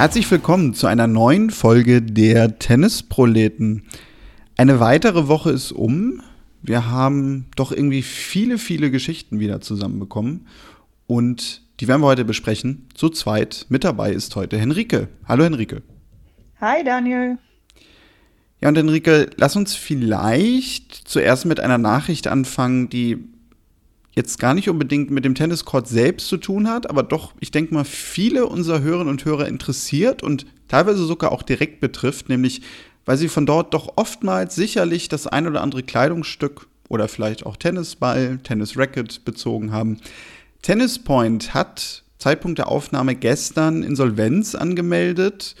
Herzlich 0.00 0.30
willkommen 0.30 0.72
zu 0.72 0.86
einer 0.86 1.06
neuen 1.06 1.50
Folge 1.50 2.00
der 2.00 2.58
Tennisproleten. 2.58 3.82
Eine 4.56 4.80
weitere 4.80 5.28
Woche 5.28 5.50
ist 5.50 5.72
um. 5.72 6.22
Wir 6.62 6.90
haben 6.90 7.44
doch 7.54 7.70
irgendwie 7.70 8.00
viele, 8.00 8.56
viele 8.56 8.90
Geschichten 8.90 9.40
wieder 9.40 9.60
zusammenbekommen 9.60 10.46
und 11.06 11.60
die 11.80 11.86
werden 11.86 12.00
wir 12.00 12.06
heute 12.06 12.24
besprechen. 12.24 12.88
Zu 12.94 13.10
zweit. 13.10 13.66
Mit 13.68 13.84
dabei 13.84 14.10
ist 14.12 14.34
heute 14.36 14.56
Henrike. 14.56 15.08
Hallo 15.28 15.44
Henrike. 15.44 15.82
Hi 16.62 16.82
Daniel. 16.82 17.36
Ja, 18.62 18.70
und 18.70 18.78
Henrike, 18.78 19.28
lass 19.36 19.54
uns 19.54 19.74
vielleicht 19.74 20.94
zuerst 20.94 21.44
mit 21.44 21.60
einer 21.60 21.76
Nachricht 21.76 22.26
anfangen, 22.26 22.88
die 22.88 23.18
jetzt 24.20 24.38
gar 24.38 24.52
nicht 24.52 24.68
unbedingt 24.68 25.10
mit 25.10 25.24
dem 25.24 25.34
Tenniscourt 25.34 25.88
selbst 25.88 26.28
zu 26.28 26.36
tun 26.36 26.68
hat, 26.68 26.90
aber 26.90 27.02
doch, 27.02 27.32
ich 27.40 27.50
denke 27.50 27.72
mal, 27.72 27.84
viele 27.84 28.46
unserer 28.46 28.82
Hörerinnen 28.82 29.08
und 29.08 29.24
Hörer 29.24 29.48
interessiert 29.48 30.22
und 30.22 30.44
teilweise 30.68 31.04
sogar 31.04 31.32
auch 31.32 31.42
direkt 31.42 31.80
betrifft, 31.80 32.28
nämlich 32.28 32.60
weil 33.06 33.16
sie 33.16 33.28
von 33.28 33.46
dort 33.46 33.72
doch 33.72 33.94
oftmals 33.96 34.54
sicherlich 34.54 35.08
das 35.08 35.26
ein 35.26 35.46
oder 35.46 35.62
andere 35.62 35.82
Kleidungsstück 35.82 36.66
oder 36.88 37.08
vielleicht 37.08 37.46
auch 37.46 37.56
Tennisball, 37.56 38.38
Tennisracket 38.42 39.24
bezogen 39.24 39.72
haben. 39.72 39.98
Tennis 40.60 40.98
Point 40.98 41.54
hat 41.54 42.02
Zeitpunkt 42.18 42.58
der 42.58 42.68
Aufnahme 42.68 43.14
gestern 43.14 43.82
Insolvenz 43.82 44.54
angemeldet 44.54 45.56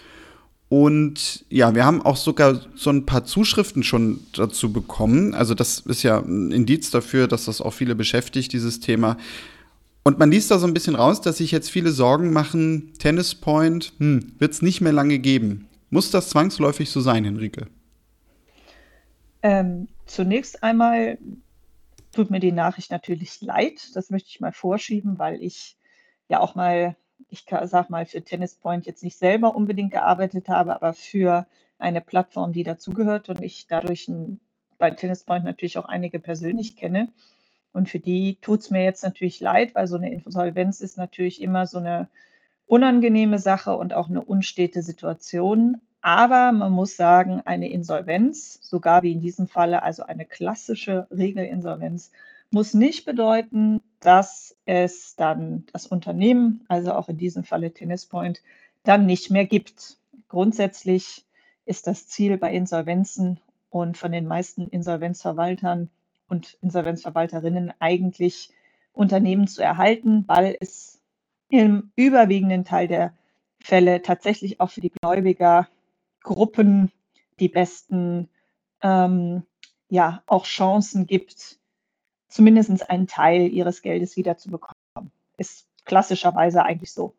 und 0.70 1.44
ja, 1.48 1.74
wir 1.74 1.84
haben 1.84 2.00
auch 2.00 2.16
sogar 2.16 2.60
so 2.76 2.90
ein 2.90 3.04
paar 3.04 3.24
Zuschriften 3.24 3.82
schon 3.82 4.20
dazu 4.32 4.72
bekommen. 4.72 5.34
Also 5.34 5.52
das 5.54 5.80
ist 5.80 6.04
ja 6.04 6.20
ein 6.20 6.52
Indiz 6.52 6.92
dafür, 6.92 7.26
dass 7.26 7.46
das 7.46 7.60
auch 7.60 7.72
viele 7.72 7.96
beschäftigt, 7.96 8.52
dieses 8.52 8.78
Thema. 8.78 9.16
Und 10.04 10.20
man 10.20 10.30
liest 10.30 10.48
da 10.52 10.60
so 10.60 10.68
ein 10.68 10.72
bisschen 10.72 10.94
raus, 10.94 11.20
dass 11.20 11.38
sich 11.38 11.50
jetzt 11.50 11.72
viele 11.72 11.90
Sorgen 11.90 12.32
machen, 12.32 12.92
Tennis 13.00 13.34
Point 13.34 13.94
hm, 13.98 14.36
wird 14.38 14.52
es 14.52 14.62
nicht 14.62 14.80
mehr 14.80 14.92
lange 14.92 15.18
geben. 15.18 15.66
Muss 15.90 16.12
das 16.12 16.30
zwangsläufig 16.30 16.88
so 16.88 17.00
sein, 17.00 17.24
Henrike? 17.24 17.66
Ähm, 19.42 19.88
zunächst 20.06 20.62
einmal 20.62 21.18
tut 22.12 22.30
mir 22.30 22.38
die 22.38 22.52
Nachricht 22.52 22.92
natürlich 22.92 23.40
leid. 23.40 23.90
Das 23.94 24.10
möchte 24.10 24.28
ich 24.28 24.38
mal 24.38 24.52
vorschieben, 24.52 25.18
weil 25.18 25.42
ich 25.42 25.76
ja 26.28 26.38
auch 26.38 26.54
mal 26.54 26.96
ich 27.28 27.44
sage 27.64 27.86
mal, 27.90 28.06
für 28.06 28.22
Tennis 28.22 28.54
Point 28.54 28.86
jetzt 28.86 29.02
nicht 29.02 29.18
selber 29.18 29.54
unbedingt 29.54 29.92
gearbeitet 29.92 30.48
habe, 30.48 30.74
aber 30.74 30.92
für 30.92 31.46
eine 31.78 32.00
Plattform, 32.00 32.52
die 32.52 32.62
dazugehört 32.62 33.28
und 33.28 33.42
ich 33.42 33.66
dadurch 33.66 34.08
ein, 34.08 34.40
bei 34.78 34.90
Tennis 34.90 35.24
Point 35.24 35.44
natürlich 35.44 35.78
auch 35.78 35.86
einige 35.86 36.18
persönlich 36.18 36.76
kenne. 36.76 37.08
Und 37.72 37.88
für 37.88 38.00
die 38.00 38.36
tut 38.40 38.60
es 38.60 38.70
mir 38.70 38.82
jetzt 38.82 39.04
natürlich 39.04 39.40
leid, 39.40 39.74
weil 39.74 39.86
so 39.86 39.96
eine 39.96 40.12
Insolvenz 40.12 40.80
ist 40.80 40.98
natürlich 40.98 41.40
immer 41.40 41.66
so 41.66 41.78
eine 41.78 42.08
unangenehme 42.66 43.38
Sache 43.38 43.76
und 43.76 43.94
auch 43.94 44.08
eine 44.08 44.22
unstete 44.22 44.82
Situation. 44.82 45.80
Aber 46.02 46.52
man 46.52 46.72
muss 46.72 46.96
sagen, 46.96 47.42
eine 47.44 47.70
Insolvenz, 47.70 48.58
sogar 48.62 49.02
wie 49.02 49.12
in 49.12 49.20
diesem 49.20 49.48
Falle, 49.48 49.82
also 49.82 50.02
eine 50.02 50.24
klassische 50.24 51.06
Regelinsolvenz, 51.10 52.10
muss 52.50 52.74
nicht 52.74 53.04
bedeuten, 53.04 53.80
dass 54.00 54.56
es 54.64 55.14
dann 55.16 55.64
das 55.72 55.86
Unternehmen, 55.86 56.64
also 56.68 56.94
auch 56.94 57.08
in 57.08 57.16
diesem 57.16 57.44
Falle 57.44 57.72
Tennis 57.72 58.06
Point, 58.06 58.42
dann 58.82 59.06
nicht 59.06 59.30
mehr 59.30 59.46
gibt. 59.46 59.98
Grundsätzlich 60.28 61.24
ist 61.64 61.86
das 61.86 62.08
Ziel 62.08 62.38
bei 62.38 62.52
Insolvenzen 62.52 63.40
und 63.68 63.96
von 63.96 64.12
den 64.12 64.26
meisten 64.26 64.68
Insolvenzverwaltern 64.68 65.90
und 66.28 66.58
Insolvenzverwalterinnen 66.62 67.72
eigentlich 67.78 68.50
Unternehmen 68.92 69.46
zu 69.46 69.62
erhalten, 69.62 70.24
weil 70.26 70.56
es 70.60 71.00
im 71.48 71.92
überwiegenden 71.96 72.64
Teil 72.64 72.88
der 72.88 73.14
Fälle 73.60 74.02
tatsächlich 74.02 74.60
auch 74.60 74.70
für 74.70 74.80
die 74.80 74.90
Gläubigergruppen 74.90 76.90
die 77.38 77.48
besten 77.48 78.28
ähm, 78.82 79.44
ja 79.88 80.22
auch 80.26 80.44
Chancen 80.44 81.06
gibt, 81.06 81.59
zumindest 82.30 82.88
einen 82.88 83.06
Teil 83.06 83.48
ihres 83.48 83.82
Geldes 83.82 84.16
wiederzubekommen. 84.16 85.10
Ist 85.36 85.66
klassischerweise 85.84 86.64
eigentlich 86.64 86.92
so. 86.92 87.14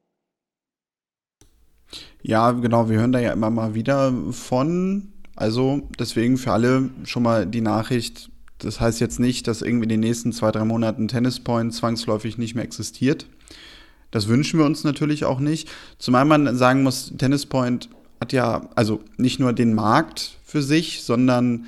Ja, 2.22 2.52
genau, 2.52 2.90
wir 2.90 3.00
hören 3.00 3.12
da 3.12 3.20
ja 3.20 3.34
immer 3.34 3.50
mal 3.50 3.76
wieder 3.76 4.14
von. 4.32 5.12
Also 5.36 5.88
deswegen 6.00 6.38
für 6.38 6.54
alle 6.54 6.90
schon 7.04 7.24
mal 7.24 7.46
die 7.46 7.62
Nachricht, 7.62 8.30
das 8.60 8.80
heißt 8.80 9.00
jetzt 9.00 9.20
nicht, 9.20 9.48
dass 9.48 9.62
irgendwie 9.62 9.84
in 9.84 9.90
den 9.90 10.00
nächsten 10.00 10.32
zwei, 10.34 10.52
drei 10.52 10.66
Monaten 10.66 11.08
Tennispoint 11.08 11.74
zwangsläufig 11.74 12.38
nicht 12.38 12.56
mehr 12.56 12.64
existiert. 12.64 13.28
Das 14.12 14.28
wünschen 14.28 14.60
wir 14.60 14.66
uns 14.66 14.84
natürlich 14.84 15.26
auch 15.26 15.40
nicht. 15.40 15.70
Zumal 15.98 16.26
man 16.26 16.56
sagen 16.56 16.84
muss, 16.84 17.14
Tennispoint 17.18 17.90
hat 18.20 18.34
ja 18.34 18.70
also 18.76 19.02
nicht 19.18 19.40
nur 19.40 19.54
den 19.54 19.74
Markt 19.74 20.38
für 20.44 20.62
sich, 20.62 21.04
sondern 21.04 21.66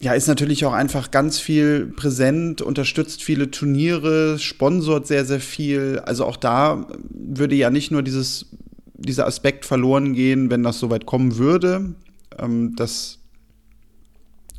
ja, 0.00 0.14
ist 0.14 0.28
natürlich 0.28 0.64
auch 0.64 0.72
einfach 0.72 1.10
ganz 1.10 1.38
viel 1.38 1.86
präsent, 1.86 2.62
unterstützt 2.62 3.22
viele 3.22 3.50
Turniere, 3.50 4.38
sponsort 4.38 5.06
sehr, 5.06 5.26
sehr 5.26 5.40
viel. 5.40 6.00
Also 6.04 6.24
auch 6.24 6.38
da 6.38 6.86
würde 7.10 7.54
ja 7.54 7.68
nicht 7.68 7.90
nur 7.90 8.02
dieses, 8.02 8.46
dieser 8.94 9.26
Aspekt 9.26 9.66
verloren 9.66 10.14
gehen, 10.14 10.50
wenn 10.50 10.62
das 10.62 10.78
soweit 10.78 11.04
kommen 11.04 11.36
würde, 11.36 11.94
ähm, 12.38 12.74
dass 12.76 13.18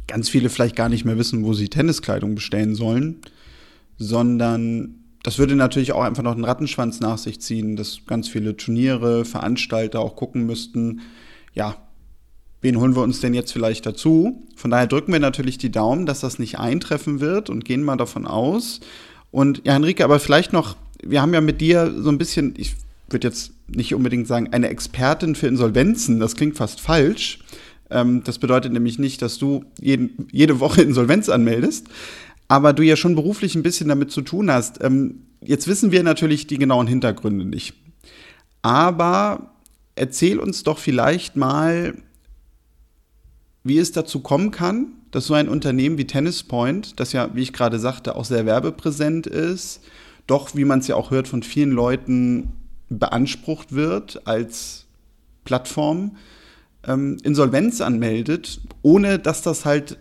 ganz 0.08 0.30
viele 0.30 0.50
vielleicht 0.50 0.76
gar 0.76 0.90
nicht 0.90 1.06
mehr 1.06 1.18
wissen, 1.18 1.44
wo 1.44 1.54
sie 1.54 1.70
Tenniskleidung 1.70 2.36
bestellen 2.36 2.76
sollen, 2.76 3.22
sondern 3.98 4.96
das 5.24 5.40
würde 5.40 5.56
natürlich 5.56 5.94
auch 5.94 6.04
einfach 6.04 6.24
noch 6.24 6.34
einen 6.34 6.46
Rattenschwanz 6.46 7.00
nach 7.00 7.18
sich 7.18 7.42
ziehen, 7.42 7.76
dass 7.76 8.06
ganz 8.06 8.28
viele 8.28 8.58
Turniere, 8.58 9.26
Veranstalter 9.26 10.02
auch 10.02 10.16
gucken 10.16 10.46
müssten, 10.46 11.02
ja, 11.54 11.78
wen 12.62 12.80
holen 12.80 12.96
wir 12.96 13.02
uns 13.02 13.20
denn 13.20 13.34
jetzt 13.34 13.52
vielleicht 13.52 13.86
dazu? 13.86 14.44
Von 14.56 14.72
daher 14.72 14.88
drücken 14.88 15.12
wir 15.12 15.20
natürlich 15.20 15.58
die 15.58 15.72
Daumen, 15.72 16.06
dass 16.06 16.22
das 16.22 16.40
nicht 16.40 16.60
eintreffen 16.60 17.20
wird 17.20 17.50
und 17.50 17.66
gehen 17.66 17.84
mal 17.84 17.98
davon 17.98 18.26
aus. 18.26 18.80
Und 19.32 19.62
ja, 19.66 19.74
Henrike, 19.74 20.04
aber 20.04 20.20
vielleicht 20.20 20.54
noch, 20.54 20.76
wir 21.04 21.22
haben 21.22 21.34
ja 21.34 21.42
mit 21.42 21.62
dir 21.62 21.94
so 21.98 22.10
ein 22.10 22.18
bisschen, 22.18 22.54
ich 22.58 22.76
würde 23.10 23.28
jetzt 23.28 23.54
nicht 23.68 23.96
unbedingt 23.96 24.28
sagen, 24.28 24.50
eine 24.52 24.70
Expertin 24.70 25.36
für 25.36 25.48
Insolvenzen, 25.48 26.20
das 26.20 26.36
klingt 26.36 26.58
fast 26.58 26.82
falsch. 26.82 27.40
Ähm, 27.90 28.24
das 28.24 28.40
bedeutet 28.40 28.74
nämlich 28.74 29.00
nicht, 29.00 29.22
dass 29.22 29.38
du 29.38 29.66
jeden, 29.80 30.28
jede 30.32 30.60
Woche 30.60 30.82
Insolvenz 30.84 31.30
anmeldest, 31.30 31.88
aber 32.48 32.74
du 32.74 32.84
ja 32.84 32.96
schon 32.96 33.16
beruflich 33.16 33.56
ein 33.56 33.64
bisschen 33.64 33.90
damit 33.90 34.12
zu 34.12 34.22
tun 34.22 34.52
hast. 34.52 34.84
Ähm, 34.84 35.22
jetzt 35.42 35.68
wissen 35.68 35.92
wir 35.92 36.04
natürlich 36.04 36.48
die 36.48 36.58
genauen 36.58 36.88
Hintergründe 36.88 37.46
nicht. 37.46 37.74
Aber 38.62 39.54
erzähl 39.96 40.40
uns 40.40 40.64
doch 40.64 40.78
vielleicht 40.78 41.36
mal, 41.36 41.96
wie 43.64 43.78
es 43.78 43.92
dazu 43.92 44.22
kommen 44.22 44.52
kann, 44.52 44.94
dass 45.12 45.28
so 45.28 45.34
ein 45.34 45.50
Unternehmen 45.50 45.98
wie 45.98 46.08
Tennis 46.08 46.44
Point, 46.44 47.00
das 47.00 47.14
ja, 47.14 47.30
wie 47.36 47.42
ich 47.42 47.54
gerade 47.54 47.80
sagte, 47.80 48.16
auch 48.16 48.26
sehr 48.26 48.46
werbepräsent 48.46 49.28
ist, 49.28 49.82
doch, 50.28 50.56
wie 50.56 50.66
man 50.66 50.80
es 50.80 50.88
ja 50.88 50.96
auch 50.96 51.12
hört, 51.12 51.28
von 51.28 51.44
vielen 51.44 51.72
Leuten 51.72 52.54
beansprucht 52.90 53.74
wird 53.74 54.26
als 54.28 54.86
Plattform, 55.44 56.18
ähm, 56.88 57.18
Insolvenz 57.24 57.82
anmeldet, 57.82 58.62
ohne 58.82 59.20
dass 59.20 59.42
das 59.42 59.66
halt 59.66 59.98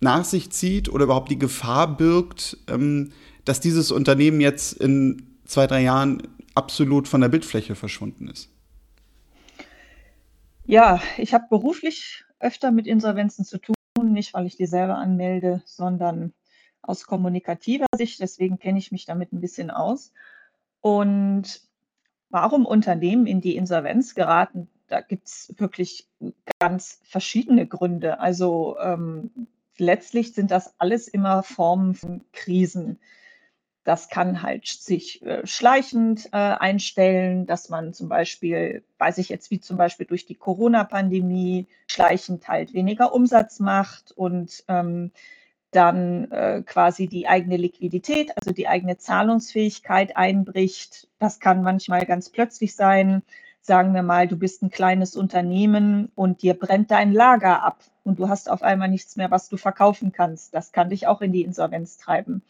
nach 0.00 0.24
sich 0.24 0.50
zieht 0.50 0.88
oder 0.88 1.04
überhaupt 1.04 1.30
die 1.30 1.38
Gefahr 1.38 1.96
birgt, 1.96 2.56
ähm, 2.68 3.12
dass 3.44 3.60
dieses 3.60 3.90
Unternehmen 3.90 4.40
jetzt 4.40 4.74
in 4.74 5.26
zwei, 5.44 5.66
drei 5.66 5.82
Jahren 5.82 6.22
absolut 6.54 7.08
von 7.08 7.20
der 7.20 7.28
Bildfläche 7.28 7.74
verschwunden 7.74 8.28
ist. 8.28 8.50
Ja, 10.66 11.00
ich 11.16 11.32
habe 11.32 11.44
beruflich 11.48 12.24
öfter 12.40 12.70
mit 12.70 12.86
Insolvenzen 12.86 13.44
zu 13.44 13.58
tun, 13.58 13.74
nicht 14.12 14.34
weil 14.34 14.46
ich 14.46 14.56
die 14.56 14.66
selber 14.66 14.96
anmelde, 14.96 15.62
sondern 15.64 16.32
aus 16.82 17.06
kommunikativer 17.06 17.86
Sicht. 17.96 18.20
Deswegen 18.20 18.58
kenne 18.58 18.78
ich 18.78 18.92
mich 18.92 19.04
damit 19.04 19.32
ein 19.32 19.40
bisschen 19.40 19.70
aus. 19.70 20.12
Und 20.80 21.62
warum 22.30 22.66
Unternehmen 22.66 23.26
in 23.26 23.40
die 23.40 23.56
Insolvenz 23.56 24.14
geraten, 24.14 24.68
da 24.86 25.00
gibt 25.00 25.26
es 25.26 25.54
wirklich 25.58 26.08
ganz 26.60 27.00
verschiedene 27.04 27.66
Gründe. 27.66 28.20
Also 28.20 28.76
ähm, 28.80 29.30
letztlich 29.76 30.34
sind 30.34 30.50
das 30.50 30.74
alles 30.78 31.08
immer 31.08 31.42
Formen 31.42 31.94
von 31.94 32.24
Krisen. 32.32 32.98
Das 33.88 34.10
kann 34.10 34.42
halt 34.42 34.66
sich 34.66 35.22
äh, 35.22 35.46
schleichend 35.46 36.26
äh, 36.26 36.36
einstellen, 36.36 37.46
dass 37.46 37.70
man 37.70 37.94
zum 37.94 38.10
Beispiel, 38.10 38.84
weiß 38.98 39.16
ich 39.16 39.30
jetzt, 39.30 39.50
wie 39.50 39.60
zum 39.60 39.78
Beispiel 39.78 40.04
durch 40.04 40.26
die 40.26 40.34
Corona-Pandemie 40.34 41.66
schleichend 41.86 42.48
halt 42.48 42.74
weniger 42.74 43.14
Umsatz 43.14 43.60
macht 43.60 44.12
und 44.12 44.62
ähm, 44.68 45.10
dann 45.70 46.30
äh, 46.30 46.62
quasi 46.66 47.06
die 47.06 47.28
eigene 47.28 47.56
Liquidität, 47.56 48.36
also 48.36 48.52
die 48.52 48.68
eigene 48.68 48.98
Zahlungsfähigkeit 48.98 50.18
einbricht. 50.18 51.08
Das 51.18 51.40
kann 51.40 51.62
manchmal 51.62 52.04
ganz 52.04 52.28
plötzlich 52.28 52.76
sein. 52.76 53.22
Sagen 53.62 53.94
wir 53.94 54.02
mal, 54.02 54.28
du 54.28 54.36
bist 54.36 54.62
ein 54.62 54.68
kleines 54.68 55.16
Unternehmen 55.16 56.12
und 56.14 56.42
dir 56.42 56.52
brennt 56.52 56.90
dein 56.90 57.10
Lager 57.10 57.62
ab 57.62 57.82
und 58.04 58.18
du 58.18 58.28
hast 58.28 58.50
auf 58.50 58.60
einmal 58.60 58.90
nichts 58.90 59.16
mehr, 59.16 59.30
was 59.30 59.48
du 59.48 59.56
verkaufen 59.56 60.12
kannst. 60.12 60.52
Das 60.54 60.72
kann 60.72 60.90
dich 60.90 61.06
auch 61.06 61.22
in 61.22 61.32
die 61.32 61.42
Insolvenz 61.42 61.96
treiben. 61.96 62.42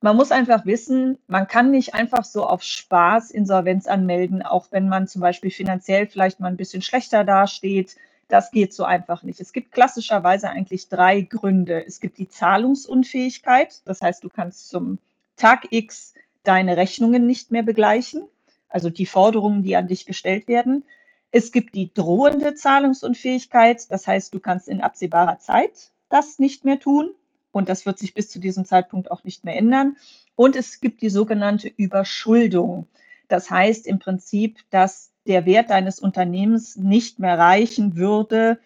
Man 0.00 0.16
muss 0.16 0.32
einfach 0.32 0.64
wissen, 0.64 1.18
man 1.26 1.46
kann 1.46 1.70
nicht 1.70 1.94
einfach 1.94 2.24
so 2.24 2.46
auf 2.46 2.62
Spaß 2.62 3.30
Insolvenz 3.30 3.86
anmelden, 3.86 4.42
auch 4.42 4.68
wenn 4.70 4.88
man 4.88 5.06
zum 5.06 5.20
Beispiel 5.20 5.50
finanziell 5.50 6.06
vielleicht 6.06 6.40
mal 6.40 6.48
ein 6.48 6.56
bisschen 6.56 6.82
schlechter 6.82 7.24
dasteht. 7.24 7.96
Das 8.28 8.50
geht 8.50 8.72
so 8.72 8.84
einfach 8.84 9.22
nicht. 9.22 9.40
Es 9.40 9.52
gibt 9.52 9.72
klassischerweise 9.72 10.48
eigentlich 10.48 10.88
drei 10.88 11.20
Gründe. 11.20 11.84
Es 11.86 12.00
gibt 12.00 12.16
die 12.18 12.28
Zahlungsunfähigkeit, 12.28 13.82
das 13.84 14.00
heißt, 14.00 14.24
du 14.24 14.30
kannst 14.30 14.70
zum 14.70 14.98
Tag 15.36 15.66
X 15.70 16.14
deine 16.44 16.76
Rechnungen 16.76 17.26
nicht 17.26 17.50
mehr 17.50 17.62
begleichen, 17.62 18.22
also 18.68 18.88
die 18.88 19.06
Forderungen, 19.06 19.62
die 19.62 19.76
an 19.76 19.88
dich 19.88 20.06
gestellt 20.06 20.48
werden. 20.48 20.84
Es 21.32 21.52
gibt 21.52 21.74
die 21.74 21.92
drohende 21.92 22.54
Zahlungsunfähigkeit, 22.54 23.90
das 23.90 24.06
heißt, 24.06 24.32
du 24.32 24.40
kannst 24.40 24.68
in 24.68 24.80
absehbarer 24.80 25.38
Zeit 25.38 25.90
das 26.08 26.38
nicht 26.38 26.64
mehr 26.64 26.80
tun 26.80 27.10
und 27.52 27.68
das 27.68 27.86
wird 27.86 27.98
sich 27.98 28.14
bis 28.14 28.30
zu 28.30 28.38
diesem 28.38 28.64
Zeitpunkt 28.64 29.10
auch 29.10 29.24
nicht 29.24 29.44
mehr 29.44 29.56
ändern. 29.56 29.96
Und 30.36 30.56
es 30.56 30.80
gibt 30.80 31.02
die 31.02 31.10
sogenannte 31.10 31.68
Überschuldung. 31.68 32.86
Das 33.28 33.50
heißt 33.50 33.86
im 33.86 33.98
Prinzip, 33.98 34.58
dass 34.70 35.12
der 35.26 35.46
Wert 35.46 35.70
deines 35.70 36.00
Unternehmens 36.00 36.76
nicht 36.76 37.18
mehr 37.18 37.38
reichen 37.38 37.96
würde, 37.96 38.58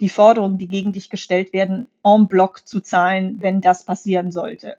die 0.00 0.08
Forderungen, 0.08 0.58
die 0.58 0.68
gegen 0.68 0.92
dich 0.92 1.10
gestellt 1.10 1.52
werden, 1.52 1.86
en 2.02 2.26
bloc 2.26 2.66
zu 2.66 2.80
zahlen, 2.80 3.36
wenn 3.40 3.60
das 3.60 3.84
passieren 3.84 4.32
sollte. 4.32 4.76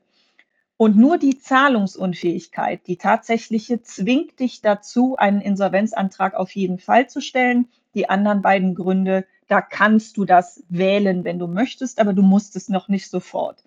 Und 0.78 0.98
nur 0.98 1.20
die 1.20 1.38
Zahlungsunfähigkeit, 1.38 2.88
die 2.88 2.98
tatsächliche, 2.98 3.84
zwingt 3.84 4.40
dich 4.40 4.62
dazu, 4.62 5.16
einen 5.16 5.40
Insolvenzantrag 5.40 6.34
auf 6.34 6.50
jeden 6.56 6.80
Fall 6.80 7.08
zu 7.08 7.22
stellen. 7.22 7.68
Die 7.94 8.10
anderen 8.10 8.42
beiden 8.42 8.74
Gründe 8.74 9.28
da 9.52 9.60
kannst 9.60 10.16
du 10.16 10.24
das 10.24 10.64
wählen, 10.70 11.26
wenn 11.26 11.38
du 11.38 11.46
möchtest, 11.46 12.00
aber 12.00 12.14
du 12.14 12.22
musst 12.22 12.56
es 12.56 12.70
noch 12.70 12.88
nicht 12.88 13.10
sofort. 13.10 13.62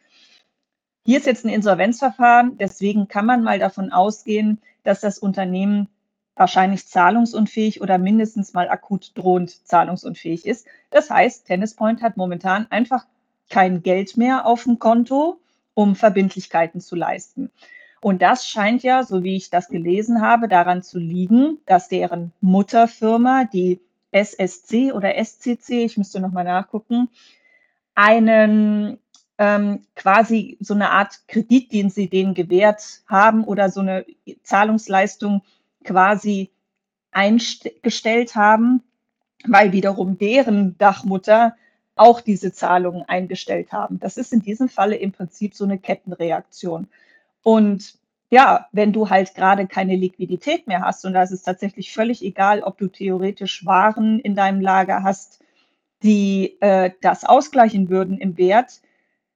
Hier 1.05 1.19
ist 1.19 1.27
jetzt 1.27 1.45
ein 1.45 1.51
Insolvenzverfahren, 1.51 2.57
deswegen 2.57 3.07
kann 3.07 3.27
man 3.27 3.43
mal 3.43 3.59
davon 3.59 3.93
ausgehen, 3.93 4.63
dass 4.83 5.01
das 5.01 5.19
Unternehmen 5.19 5.91
wahrscheinlich 6.37 6.87
zahlungsunfähig 6.87 7.83
oder 7.83 7.99
mindestens 7.99 8.55
mal 8.55 8.71
akut 8.71 9.13
drohend 9.15 9.67
zahlungsunfähig 9.69 10.47
ist. 10.47 10.67
Das 10.89 11.11
heißt, 11.11 11.47
Tennispoint 11.47 12.01
hat 12.01 12.17
momentan 12.17 12.67
einfach 12.71 13.05
kein 13.51 13.83
Geld 13.83 14.17
mehr 14.17 14.47
auf 14.47 14.65
dem 14.65 14.79
Konto, 14.79 15.39
um 15.75 15.97
Verbindlichkeiten 15.97 16.81
zu 16.81 16.97
leisten. 16.97 17.51
Und 18.01 18.23
das 18.23 18.49
scheint 18.49 18.83
ja, 18.83 19.03
so 19.03 19.23
wie 19.23 19.37
ich 19.37 19.51
das 19.51 19.69
gelesen 19.69 20.23
habe, 20.23 20.49
daran 20.49 20.83
zu 20.83 20.99
liegen, 20.99 21.59
dass 21.67 21.89
deren 21.89 22.33
Mutterfirma, 22.41 23.45
die 23.45 23.81
SSC 24.15 24.93
oder 24.93 25.17
SCC, 25.17 25.85
ich 25.85 25.99
müsste 25.99 26.21
nochmal 26.21 26.45
nachgucken, 26.45 27.09
einen 27.95 28.99
ähm, 29.39 29.81
quasi 29.97 30.57
so 30.61 30.75
eine 30.75 30.91
Art 30.91 31.27
Kredit, 31.27 31.73
den 31.73 31.91
sie 31.91 32.09
denen 32.09 32.35
gewährt 32.35 33.03
haben 33.09 33.45
oder 33.45 33.71
so 33.71 33.81
eine 33.81 34.07
Zahlungsleistung 34.43 35.43
quasi 35.83 36.51
eingestellt 37.11 38.37
haben, 38.37 38.83
weil 39.47 39.73
wiederum 39.73 40.19
deren 40.19 40.79
Dachmutter 40.79 41.57
auch 41.97 42.21
diese 42.21 42.53
Zahlungen 42.53 43.03
eingestellt 43.03 43.73
haben. 43.73 44.01
Das 44.01 44.17
ist 44.17 44.33
in 44.33 44.43
diesem 44.43 44.69
Falle 44.69 44.97
im 44.97 45.13
Prinzip 45.13 45.55
so 45.55 45.65
eine 45.65 45.79
Kettenreaktion. 45.79 46.89
Und 47.43 47.99
ja, 48.31 48.67
wenn 48.73 48.93
du 48.93 49.11
halt 49.11 49.35
gerade 49.35 49.67
keine 49.67 49.97
Liquidität 49.97 50.67
mehr 50.67 50.83
hast 50.83 51.05
und 51.05 51.13
da 51.13 51.23
ist 51.23 51.31
es 51.31 51.43
tatsächlich 51.43 51.93
völlig 51.93 52.25
egal, 52.25 52.63
ob 52.63 52.79
du 52.79 52.89
theoretisch 52.89 53.65
Waren 53.65 54.19
in 54.19 54.35
deinem 54.35 54.61
Lager 54.61 55.03
hast, 55.03 55.43
die 56.03 56.61
äh, 56.61 56.91
das 57.01 57.25
ausgleichen 57.25 57.89
würden 57.89 58.19
im 58.19 58.37
Wert, 58.37 58.81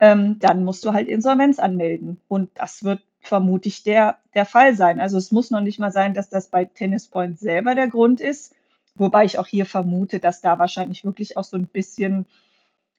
ähm, 0.00 0.38
dann 0.38 0.64
musst 0.64 0.84
du 0.84 0.92
halt 0.92 1.08
Insolvenz 1.08 1.58
anmelden. 1.58 2.20
Und 2.28 2.50
das 2.54 2.84
wird 2.84 3.00
vermutlich 3.20 3.82
der, 3.82 4.18
der 4.34 4.46
Fall 4.46 4.74
sein. 4.74 5.00
Also 5.00 5.18
es 5.18 5.32
muss 5.32 5.50
noch 5.50 5.60
nicht 5.60 5.78
mal 5.78 5.90
sein, 5.90 6.14
dass 6.14 6.28
das 6.28 6.48
bei 6.48 6.64
Tennis 6.64 7.08
Point 7.08 7.38
selber 7.38 7.74
der 7.74 7.88
Grund 7.88 8.20
ist, 8.20 8.54
wobei 8.94 9.24
ich 9.24 9.38
auch 9.38 9.46
hier 9.46 9.66
vermute, 9.66 10.18
dass 10.20 10.40
da 10.40 10.58
wahrscheinlich 10.58 11.04
wirklich 11.04 11.36
auch 11.36 11.44
so 11.44 11.56
ein 11.56 11.66
bisschen 11.66 12.26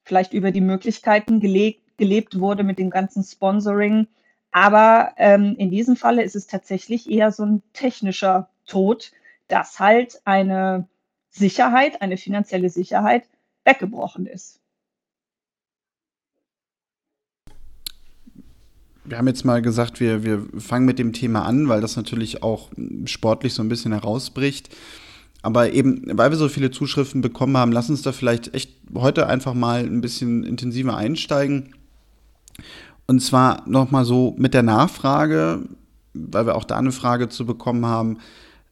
vielleicht 0.02 0.32
über 0.32 0.50
die 0.50 0.60
Möglichkeiten 0.60 1.40
gelebt, 1.40 1.80
gelebt 1.96 2.40
wurde 2.40 2.64
mit 2.64 2.78
dem 2.78 2.90
ganzen 2.90 3.22
Sponsoring 3.22 4.06
aber 4.52 5.12
ähm, 5.16 5.54
in 5.58 5.70
diesem 5.70 5.96
Falle 5.96 6.22
ist 6.22 6.36
es 6.36 6.46
tatsächlich 6.46 7.10
eher 7.10 7.30
so 7.32 7.44
ein 7.44 7.62
technischer 7.72 8.48
Tod, 8.66 9.12
dass 9.48 9.78
halt 9.78 10.20
eine 10.24 10.88
Sicherheit, 11.30 12.02
eine 12.02 12.16
finanzielle 12.16 12.70
Sicherheit 12.70 13.24
weggebrochen 13.64 14.26
ist. 14.26 14.58
Wir 19.04 19.18
haben 19.18 19.28
jetzt 19.28 19.44
mal 19.44 19.62
gesagt, 19.62 19.98
wir, 19.98 20.24
wir 20.24 20.46
fangen 20.58 20.86
mit 20.86 20.98
dem 20.98 21.12
Thema 21.12 21.44
an, 21.44 21.68
weil 21.68 21.80
das 21.80 21.96
natürlich 21.96 22.42
auch 22.42 22.70
sportlich 23.06 23.54
so 23.54 23.62
ein 23.62 23.68
bisschen 23.68 23.92
herausbricht. 23.92 24.74
Aber 25.42 25.72
eben, 25.72 26.16
weil 26.18 26.30
wir 26.30 26.36
so 26.36 26.48
viele 26.48 26.70
Zuschriften 26.70 27.20
bekommen 27.20 27.56
haben, 27.56 27.72
lass 27.72 27.90
uns 27.90 28.02
da 28.02 28.12
vielleicht 28.12 28.54
echt 28.54 28.76
heute 28.94 29.26
einfach 29.26 29.54
mal 29.54 29.84
ein 29.84 30.00
bisschen 30.00 30.44
intensiver 30.44 30.96
einsteigen 30.96 31.74
und 33.10 33.18
zwar 33.18 33.68
nochmal 33.68 34.04
so 34.04 34.36
mit 34.38 34.54
der 34.54 34.62
Nachfrage, 34.62 35.64
weil 36.14 36.46
wir 36.46 36.54
auch 36.54 36.62
da 36.62 36.76
eine 36.76 36.92
Frage 36.92 37.28
zu 37.28 37.44
bekommen 37.44 37.84
haben. 37.84 38.18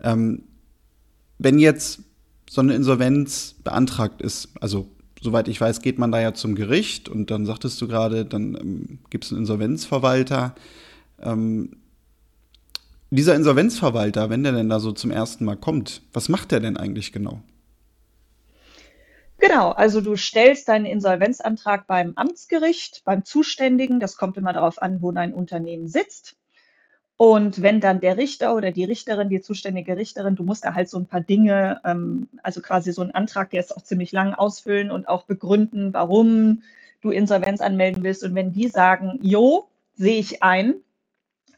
Ähm, 0.00 0.44
wenn 1.38 1.58
jetzt 1.58 2.02
so 2.49 2.61
eine 2.61 2.75
Insolvenz 2.75 3.56
beantragt 3.64 4.23
ist, 4.23 4.50
also 4.61 4.87
soweit 5.20 5.49
ich 5.49 5.61
weiß, 5.61 5.82
geht 5.82 5.99
man 5.99 6.12
da 6.12 6.20
ja 6.20 6.35
zum 6.35 6.55
Gericht 6.55 7.08
und 7.08 7.32
dann 7.32 7.46
sagtest 7.46 7.81
du 7.81 7.88
gerade, 7.88 8.25
dann 8.25 8.55
ähm, 8.55 8.99
gibt 9.11 9.25
es 9.25 9.32
einen 9.32 9.40
Insolvenzverwalter. 9.40 10.55
Ähm, 11.20 11.70
dieser 13.11 13.34
Insolvenzverwalter, 13.34 14.31
wenn 14.31 14.44
der 14.44 14.52
denn 14.52 14.69
da 14.69 14.79
so 14.79 14.93
zum 14.93 15.11
ersten 15.11 15.46
Mal 15.46 15.56
kommt, 15.56 16.02
was 16.12 16.29
macht 16.29 16.52
der 16.52 16.61
denn 16.61 16.76
eigentlich 16.76 17.11
genau? 17.11 17.43
Genau, 19.40 19.70
also 19.70 20.00
du 20.00 20.17
stellst 20.17 20.69
deinen 20.69 20.85
Insolvenzantrag 20.85 21.87
beim 21.87 22.12
Amtsgericht, 22.17 23.02
beim 23.05 23.25
Zuständigen. 23.25 24.00
Das 24.00 24.17
kommt 24.17 24.37
immer 24.37 24.52
darauf 24.52 24.82
an, 24.82 25.01
wo 25.01 25.13
dein 25.13 25.32
Unternehmen 25.32 25.86
sitzt. 25.86 26.36
Und 27.17 27.63
wenn 27.63 27.81
dann 27.81 28.01
der 28.01 28.17
Richter 28.17 28.55
oder 28.55 28.72
die 28.72 28.84
Richterin, 28.84 29.29
die 29.29 29.41
zuständige 29.41 29.96
Richterin, 29.96 30.36
du 30.36 30.44
musst 30.44 30.65
da 30.65 30.74
halt 30.74 30.89
so 30.89 30.98
ein 30.98 31.06
paar 31.06 31.20
Dinge, 31.20 31.81
ähm, 31.84 32.29
also 32.43 32.60
quasi 32.60 32.93
so 32.93 33.03
einen 33.03 33.13
Antrag, 33.13 33.51
der 33.51 33.60
ist 33.60 33.77
auch 33.77 33.82
ziemlich 33.82 34.13
lang 34.13 34.34
ausfüllen 34.34 34.91
und 34.91 35.08
auch 35.08 35.24
begründen, 35.24 35.93
warum 35.93 36.63
du 37.01 37.10
Insolvenz 37.10 37.60
anmelden 37.60 38.03
willst. 38.05 38.24
Und 38.24 38.34
wenn 38.34 38.53
die 38.53 38.69
sagen, 38.69 39.19
jo, 39.22 39.69
sehe 39.94 40.19
ich 40.19 40.43
ein, 40.43 40.74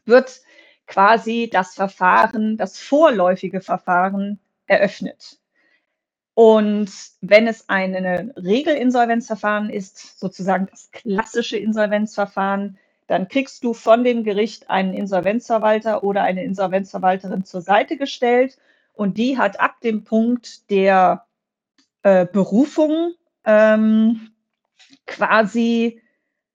wird 0.05 0.41
quasi 0.87 1.49
das 1.51 1.75
Verfahren, 1.75 2.57
das 2.57 2.79
vorläufige 2.79 3.61
Verfahren 3.61 4.39
eröffnet. 4.67 5.40
Und 6.33 6.91
wenn 7.21 7.47
es 7.47 7.67
ein 7.67 7.93
Regelinsolvenzverfahren 8.35 9.69
ist, 9.69 10.19
sozusagen 10.19 10.67
das 10.71 10.91
klassische 10.91 11.57
Insolvenzverfahren, 11.57 12.77
dann 13.07 13.27
kriegst 13.27 13.63
du 13.63 13.73
von 13.73 14.05
dem 14.05 14.23
Gericht 14.23 14.69
einen 14.69 14.93
Insolvenzverwalter 14.93 16.03
oder 16.03 16.23
eine 16.23 16.43
Insolvenzverwalterin 16.45 17.43
zur 17.43 17.61
Seite 17.61 17.97
gestellt 17.97 18.57
und 18.93 19.17
die 19.17 19.37
hat 19.37 19.59
ab 19.59 19.81
dem 19.81 20.05
Punkt 20.05 20.69
der 20.69 21.25
äh, 22.03 22.25
Berufung 22.25 23.13
ähm, 23.43 24.31
quasi 25.05 26.01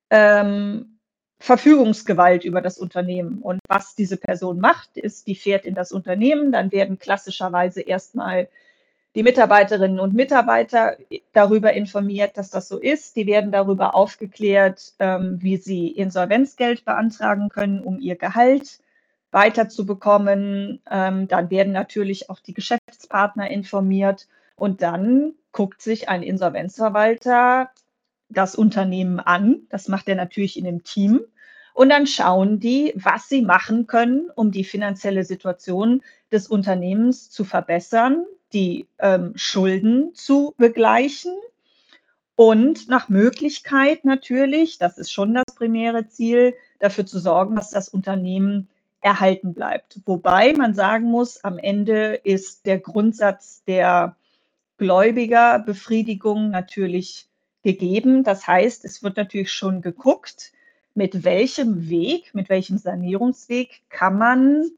ähm, 0.08 0.98
Verfügungsgewalt 1.38 2.44
über 2.44 2.62
das 2.62 2.78
Unternehmen. 2.78 3.42
Und 3.42 3.60
was 3.68 3.94
diese 3.94 4.16
Person 4.16 4.58
macht, 4.58 4.96
ist, 4.96 5.26
die 5.26 5.34
fährt 5.34 5.66
in 5.66 5.74
das 5.74 5.92
Unternehmen, 5.92 6.52
dann 6.52 6.72
werden 6.72 6.98
klassischerweise 6.98 7.82
erstmal 7.82 8.48
die 9.16 9.22
Mitarbeiterinnen 9.22 9.98
und 9.98 10.12
Mitarbeiter 10.12 10.98
darüber 11.32 11.72
informiert, 11.72 12.36
dass 12.36 12.50
das 12.50 12.68
so 12.68 12.78
ist. 12.78 13.16
Die 13.16 13.26
werden 13.26 13.50
darüber 13.50 13.94
aufgeklärt, 13.94 14.92
ähm, 14.98 15.38
wie 15.40 15.56
sie 15.56 15.88
Insolvenzgeld 15.88 16.84
beantragen 16.84 17.48
können, 17.48 17.80
um 17.80 17.98
ihr 17.98 18.16
Gehalt 18.16 18.78
weiterzubekommen. 19.30 20.82
Ähm, 20.90 21.28
dann 21.28 21.50
werden 21.50 21.72
natürlich 21.72 22.28
auch 22.28 22.40
die 22.40 22.52
Geschäftspartner 22.52 23.50
informiert 23.50 24.28
und 24.54 24.82
dann 24.82 25.32
guckt 25.50 25.80
sich 25.80 26.10
ein 26.10 26.22
Insolvenzverwalter 26.22 27.70
das 28.28 28.54
Unternehmen 28.54 29.18
an. 29.18 29.62
Das 29.70 29.88
macht 29.88 30.08
er 30.08 30.16
natürlich 30.16 30.58
in 30.58 30.66
einem 30.66 30.84
Team. 30.84 31.22
Und 31.72 31.88
dann 31.88 32.06
schauen 32.06 32.60
die, 32.60 32.92
was 32.96 33.30
sie 33.30 33.40
machen 33.40 33.86
können, 33.86 34.28
um 34.34 34.50
die 34.50 34.64
finanzielle 34.64 35.24
Situation 35.24 36.02
des 36.30 36.48
Unternehmens 36.48 37.30
zu 37.30 37.44
verbessern, 37.44 38.26
die 38.56 38.88
ähm, 38.98 39.32
Schulden 39.36 40.14
zu 40.14 40.54
begleichen 40.56 41.34
und 42.36 42.88
nach 42.88 43.10
Möglichkeit 43.10 44.06
natürlich, 44.06 44.78
das 44.78 44.96
ist 44.96 45.12
schon 45.12 45.34
das 45.34 45.54
primäre 45.54 46.08
Ziel, 46.08 46.54
dafür 46.78 47.04
zu 47.04 47.18
sorgen, 47.18 47.54
dass 47.54 47.70
das 47.70 47.90
Unternehmen 47.90 48.68
erhalten 49.02 49.52
bleibt. 49.52 50.00
Wobei 50.06 50.54
man 50.54 50.74
sagen 50.74 51.04
muss, 51.04 51.44
am 51.44 51.58
Ende 51.58 52.14
ist 52.24 52.64
der 52.64 52.78
Grundsatz 52.78 53.62
der 53.64 54.16
Gläubigerbefriedigung 54.78 56.50
natürlich 56.50 57.28
gegeben. 57.62 58.24
Das 58.24 58.46
heißt, 58.46 58.86
es 58.86 59.02
wird 59.02 59.18
natürlich 59.18 59.52
schon 59.52 59.82
geguckt, 59.82 60.52
mit 60.94 61.24
welchem 61.24 61.90
Weg, 61.90 62.34
mit 62.34 62.48
welchem 62.48 62.78
Sanierungsweg 62.78 63.82
kann 63.90 64.16
man 64.16 64.70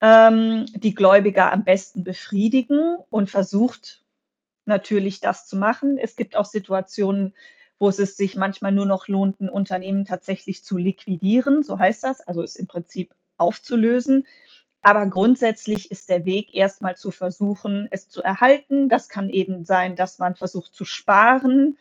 ähm, 0.00 0.66
die 0.74 0.94
Gläubiger 0.94 1.52
am 1.52 1.64
besten 1.64 2.04
befriedigen 2.04 2.96
und 3.10 3.30
versucht 3.30 4.04
natürlich 4.64 5.20
das 5.20 5.46
zu 5.46 5.56
machen. 5.56 5.98
Es 5.98 6.16
gibt 6.16 6.36
auch 6.36 6.44
Situationen, 6.44 7.34
wo 7.78 7.88
es 7.88 7.96
sich 7.96 8.36
manchmal 8.36 8.72
nur 8.72 8.86
noch 8.86 9.08
lohnt, 9.08 9.40
ein 9.40 9.48
Unternehmen 9.48 10.04
tatsächlich 10.04 10.64
zu 10.64 10.76
liquidieren, 10.76 11.62
so 11.62 11.78
heißt 11.78 12.04
das, 12.04 12.20
also 12.20 12.42
es 12.42 12.56
im 12.56 12.66
Prinzip 12.66 13.14
aufzulösen. 13.36 14.26
Aber 14.82 15.06
grundsätzlich 15.06 15.90
ist 15.90 16.08
der 16.08 16.24
Weg 16.24 16.54
erstmal 16.54 16.96
zu 16.96 17.10
versuchen, 17.10 17.88
es 17.90 18.08
zu 18.08 18.22
erhalten. 18.22 18.88
Das 18.88 19.08
kann 19.08 19.28
eben 19.28 19.64
sein, 19.64 19.96
dass 19.96 20.18
man 20.18 20.36
versucht 20.36 20.72
zu 20.74 20.84
sparen. 20.84 21.76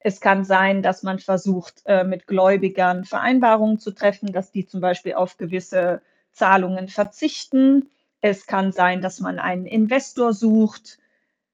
Es 0.00 0.20
kann 0.20 0.44
sein, 0.44 0.82
dass 0.82 1.02
man 1.02 1.20
versucht, 1.20 1.82
äh, 1.86 2.04
mit 2.04 2.26
Gläubigern 2.26 3.04
Vereinbarungen 3.04 3.78
zu 3.78 3.92
treffen, 3.92 4.32
dass 4.32 4.50
die 4.50 4.66
zum 4.66 4.80
Beispiel 4.80 5.14
auf 5.14 5.36
gewisse 5.36 6.02
Zahlungen 6.34 6.88
verzichten. 6.88 7.90
Es 8.20 8.46
kann 8.46 8.72
sein, 8.72 9.00
dass 9.00 9.20
man 9.20 9.38
einen 9.38 9.66
Investor 9.66 10.32
sucht. 10.32 10.98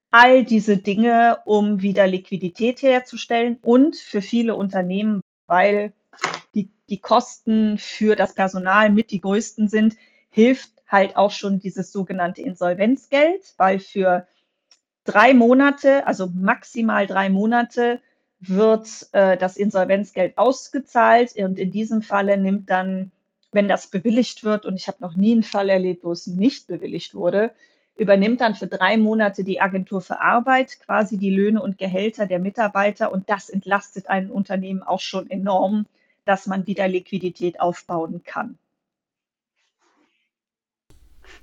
All 0.09 0.43
diese 0.43 0.77
Dinge, 0.77 1.37
um 1.45 1.81
wieder 1.81 2.05
Liquidität 2.07 2.81
herzustellen 2.81 3.57
und 3.61 3.95
für 3.95 4.21
viele 4.21 4.55
Unternehmen, 4.55 5.21
weil 5.47 5.93
die, 6.53 6.69
die 6.89 6.99
Kosten 6.99 7.77
für 7.77 8.15
das 8.15 8.33
Personal 8.33 8.89
mit 8.89 9.11
die 9.11 9.21
größten 9.21 9.69
sind, 9.69 9.95
hilft 10.29 10.71
halt 10.87 11.15
auch 11.15 11.31
schon 11.31 11.59
dieses 11.59 11.91
sogenannte 11.91 12.41
Insolvenzgeld, 12.41 13.53
weil 13.57 13.79
für 13.79 14.27
drei 15.05 15.33
Monate, 15.33 16.05
also 16.05 16.27
maximal 16.27 17.07
drei 17.07 17.29
Monate, 17.29 18.01
wird 18.39 19.07
äh, 19.11 19.37
das 19.37 19.55
Insolvenzgeld 19.55 20.37
ausgezahlt. 20.37 21.35
Und 21.37 21.59
in 21.59 21.71
diesem 21.71 22.01
Falle 22.01 22.37
nimmt 22.37 22.69
dann, 22.69 23.11
wenn 23.51 23.67
das 23.67 23.87
bewilligt 23.87 24.43
wird, 24.43 24.65
und 24.65 24.75
ich 24.75 24.87
habe 24.87 24.97
noch 25.01 25.15
nie 25.15 25.33
einen 25.33 25.43
Fall 25.43 25.69
erlebt, 25.69 26.03
wo 26.03 26.11
es 26.11 26.27
nicht 26.27 26.67
bewilligt 26.67 27.13
wurde, 27.13 27.51
übernimmt 27.97 28.41
dann 28.41 28.55
für 28.55 28.67
drei 28.67 28.97
Monate 28.97 29.43
die 29.43 29.61
Agentur 29.61 30.01
für 30.01 30.21
Arbeit 30.21 30.79
quasi 30.79 31.17
die 31.17 31.29
Löhne 31.29 31.61
und 31.61 31.77
Gehälter 31.77 32.25
der 32.25 32.39
Mitarbeiter. 32.39 33.11
Und 33.11 33.29
das 33.29 33.49
entlastet 33.49 34.09
ein 34.09 34.31
Unternehmen 34.31 34.81
auch 34.81 35.01
schon 35.01 35.29
enorm, 35.29 35.85
dass 36.25 36.47
man 36.47 36.65
wieder 36.67 36.87
Liquidität 36.87 37.59
aufbauen 37.59 38.21
kann. 38.23 38.57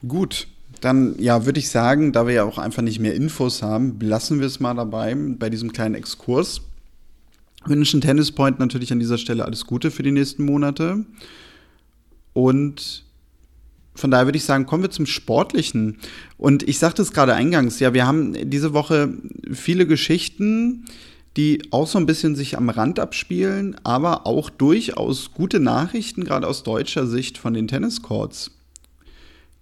Gut, 0.06 0.48
dann 0.80 1.16
ja, 1.18 1.44
würde 1.44 1.58
ich 1.58 1.70
sagen, 1.70 2.12
da 2.12 2.26
wir 2.26 2.34
ja 2.34 2.44
auch 2.44 2.58
einfach 2.58 2.82
nicht 2.82 3.00
mehr 3.00 3.14
Infos 3.14 3.62
haben, 3.62 3.98
lassen 4.00 4.40
wir 4.40 4.46
es 4.46 4.60
mal 4.60 4.74
dabei 4.74 5.14
bei 5.14 5.50
diesem 5.50 5.72
kleinen 5.72 5.94
Exkurs. 5.94 6.62
Wünschen 7.64 8.00
Tennis 8.00 8.32
Point 8.32 8.58
natürlich 8.58 8.92
an 8.92 9.00
dieser 9.00 9.18
Stelle 9.18 9.44
alles 9.44 9.66
Gute 9.66 9.90
für 9.90 10.02
die 10.02 10.12
nächsten 10.12 10.44
Monate. 10.44 11.04
Und 12.38 13.04
von 13.96 14.12
daher 14.12 14.26
würde 14.26 14.38
ich 14.38 14.44
sagen, 14.44 14.64
kommen 14.64 14.84
wir 14.84 14.90
zum 14.90 15.06
Sportlichen. 15.06 15.98
Und 16.36 16.62
ich 16.68 16.78
sagte 16.78 17.02
es 17.02 17.12
gerade 17.12 17.34
eingangs, 17.34 17.80
ja, 17.80 17.94
wir 17.94 18.06
haben 18.06 18.48
diese 18.48 18.72
Woche 18.72 19.12
viele 19.52 19.88
Geschichten, 19.88 20.84
die 21.36 21.62
auch 21.72 21.88
so 21.88 21.98
ein 21.98 22.06
bisschen 22.06 22.36
sich 22.36 22.56
am 22.56 22.68
Rand 22.68 23.00
abspielen, 23.00 23.74
aber 23.82 24.24
auch 24.24 24.50
durchaus 24.50 25.32
gute 25.32 25.58
Nachrichten, 25.58 26.22
gerade 26.22 26.46
aus 26.46 26.62
deutscher 26.62 27.08
Sicht 27.08 27.38
von 27.38 27.54
den 27.54 27.66
Tenniscourts 27.66 28.52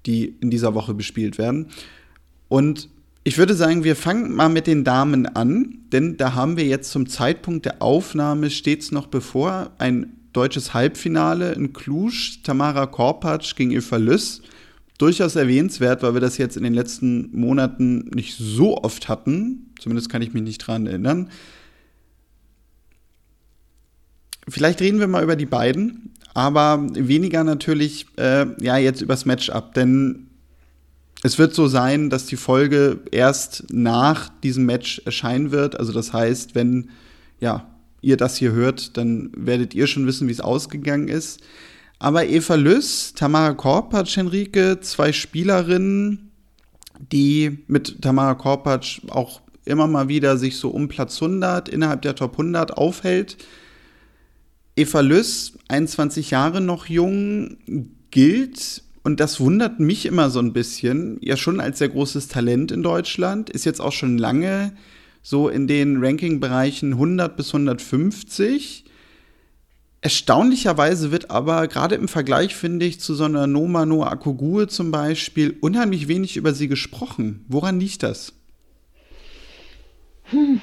die 0.05 0.37
in 0.41 0.51
dieser 0.51 0.75
Woche 0.75 0.95
bespielt 0.95 1.37
werden. 1.37 1.67
Und 2.49 2.89
ich 3.25 3.39
würde 3.39 3.55
sagen, 3.55 3.83
wir 3.83 3.97
fangen 3.97 4.37
mal 4.37 4.49
mit 4.49 4.69
den 4.69 4.85
Damen 4.85 5.27
an, 5.27 5.79
denn 5.91 6.17
da 6.17 6.35
haben 6.35 6.57
wir 6.57 6.65
jetzt 6.65 6.93
zum 6.93 7.09
Zeitpunkt 7.09 7.67
der 7.67 7.83
Aufnahme 7.83 8.51
stets 8.51 8.93
noch 8.93 9.09
bevor 9.09 9.73
ein 9.79 10.13
deutsches 10.37 10.75
Halbfinale 10.75 11.53
in 11.53 11.73
Cluj, 11.73 12.43
Tamara 12.43 12.87
Korpatsch 12.87 13.57
gegen 13.57 13.71
Eva 13.71 13.97
Lüss. 13.97 14.43
Durchaus 14.99 15.37
erwähnenswert, 15.37 16.03
weil 16.03 16.15
wir 16.15 16.21
das 16.21 16.39
jetzt 16.39 16.57
in 16.57 16.63
den 16.63 16.75
letzten 16.75 17.31
Monaten 17.39 18.11
nicht 18.15 18.37
so 18.39 18.79
oft 18.79 19.09
hatten. 19.09 19.75
Zumindest 19.79 20.09
kann 20.09 20.23
ich 20.23 20.33
mich 20.33 20.43
nicht 20.43 20.59
dran 20.59 20.87
erinnern. 20.87 21.31
Vielleicht 24.49 24.81
reden 24.81 25.01
wir 25.01 25.09
mal 25.09 25.23
über 25.23 25.37
die 25.37 25.47
beiden 25.47 26.13
aber 26.37 26.87
weniger 26.93 27.45
natürlich 27.45 28.07
äh, 28.19 28.45
ja 28.63 28.77
jetzt 28.77 29.01
übers 29.01 29.25
Matchup, 29.25 29.73
denn 29.73 30.27
es 31.23 31.39
wird 31.39 31.55
so 31.55 31.67
sein, 31.67 32.11
dass 32.11 32.27
die 32.27 32.37
Folge 32.37 33.01
erst 33.11 33.65
nach 33.73 34.29
diesem 34.43 34.67
Match 34.67 35.01
erscheinen 35.07 35.51
wird. 35.51 35.81
Also 35.81 35.95
das 35.95 36.13
heißt, 36.13 36.55
wenn 36.55 36.91
ja 37.41 37.67
ihr 38.07 38.17
das 38.17 38.37
hier 38.37 38.53
hört, 38.53 38.97
dann 38.97 39.31
werdet 39.37 39.75
ihr 39.75 39.87
schon 39.87 40.07
wissen, 40.07 40.29
wie 40.29 40.33
es 40.33 40.41
ausgegangen 40.41 41.09
ist. 41.09 41.41
Aber 41.99 42.27
Eva 42.27 42.55
Lüss, 42.55 43.15
Tamara 43.15 43.55
Korpatsch, 43.55 44.17
Henrike, 44.17 44.79
zwei 44.81 45.13
Spielerinnen, 45.13 46.31
die 47.13 47.59
mit 47.67 48.01
Tamara 48.03 48.35
Korpatsch 48.35 49.01
auch 49.09 49.41
immer 49.65 49.89
mal 49.89 50.09
wieder 50.09 50.37
sich 50.37 50.57
so 50.57 50.71
um 50.71 50.89
Platz 50.89 51.21
100 51.21 51.69
innerhalb 51.69 52.03
der 52.03 52.15
Top 52.15 52.33
100 52.33 52.77
aufhält. 52.77 53.39
Eva 54.77 55.01
Lüss, 55.01 55.55
21 55.69 56.31
Jahre 56.31 56.61
noch 56.61 56.87
jung, 56.87 57.57
gilt, 58.11 58.83
und 59.03 59.21
das 59.21 59.39
wundert 59.39 59.79
mich 59.79 60.05
immer 60.05 60.31
so 60.31 60.41
ein 60.41 60.53
bisschen, 60.53 61.19
ja 61.21 61.37
schon 61.37 61.61
als 61.61 61.79
sehr 61.79 61.89
großes 61.89 62.27
Talent 62.29 62.73
in 62.73 62.83
Deutschland, 62.83 63.51
ist 63.51 63.65
jetzt 63.65 63.81
auch 63.81 63.93
schon 63.93 64.19
lange 64.19 64.73
so 65.27 65.49
in 65.49 65.67
den 65.67 66.05
Ranking-Bereichen 66.05 66.93
100 66.93 67.37
bis 67.37 67.49
150. 67.49 68.85
Erstaunlicherweise 70.01 71.11
wird 71.11 71.33
aber 71.33 71.67
gerade 71.67 71.97
im 71.97 72.07
Vergleich, 72.07 72.55
finde 72.55 72.87
ich, 72.87 73.01
zu 73.01 73.13
so 73.13 73.25
einer 73.25 73.49
Noma 73.49 73.87
Noa 73.87 74.09
Akugue 74.09 74.69
zum 74.69 74.93
Beispiel 74.93 75.59
unheimlich 75.61 76.07
wenig 76.07 76.37
über 76.37 76.55
sie 76.55 76.69
gesprochen. 76.69 77.45
Woran 77.49 77.81
liegt 77.81 78.05
das? 78.05 78.35
Hm, 80.31 80.61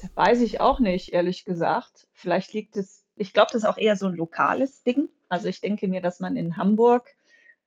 das 0.00 0.10
weiß 0.16 0.40
ich 0.40 0.60
auch 0.60 0.80
nicht, 0.80 1.12
ehrlich 1.12 1.44
gesagt. 1.44 2.08
Vielleicht 2.12 2.52
liegt 2.52 2.76
es 2.76 3.04
ich 3.14 3.34
glaube, 3.34 3.50
das 3.52 3.64
ist 3.64 3.68
auch 3.68 3.76
eher 3.76 3.96
so 3.96 4.06
ein 4.06 4.14
lokales 4.14 4.82
Ding. 4.82 5.10
Also 5.28 5.46
ich 5.46 5.60
denke 5.60 5.88
mir, 5.88 6.00
dass 6.00 6.20
man 6.20 6.36
in 6.36 6.56
Hamburg, 6.56 7.14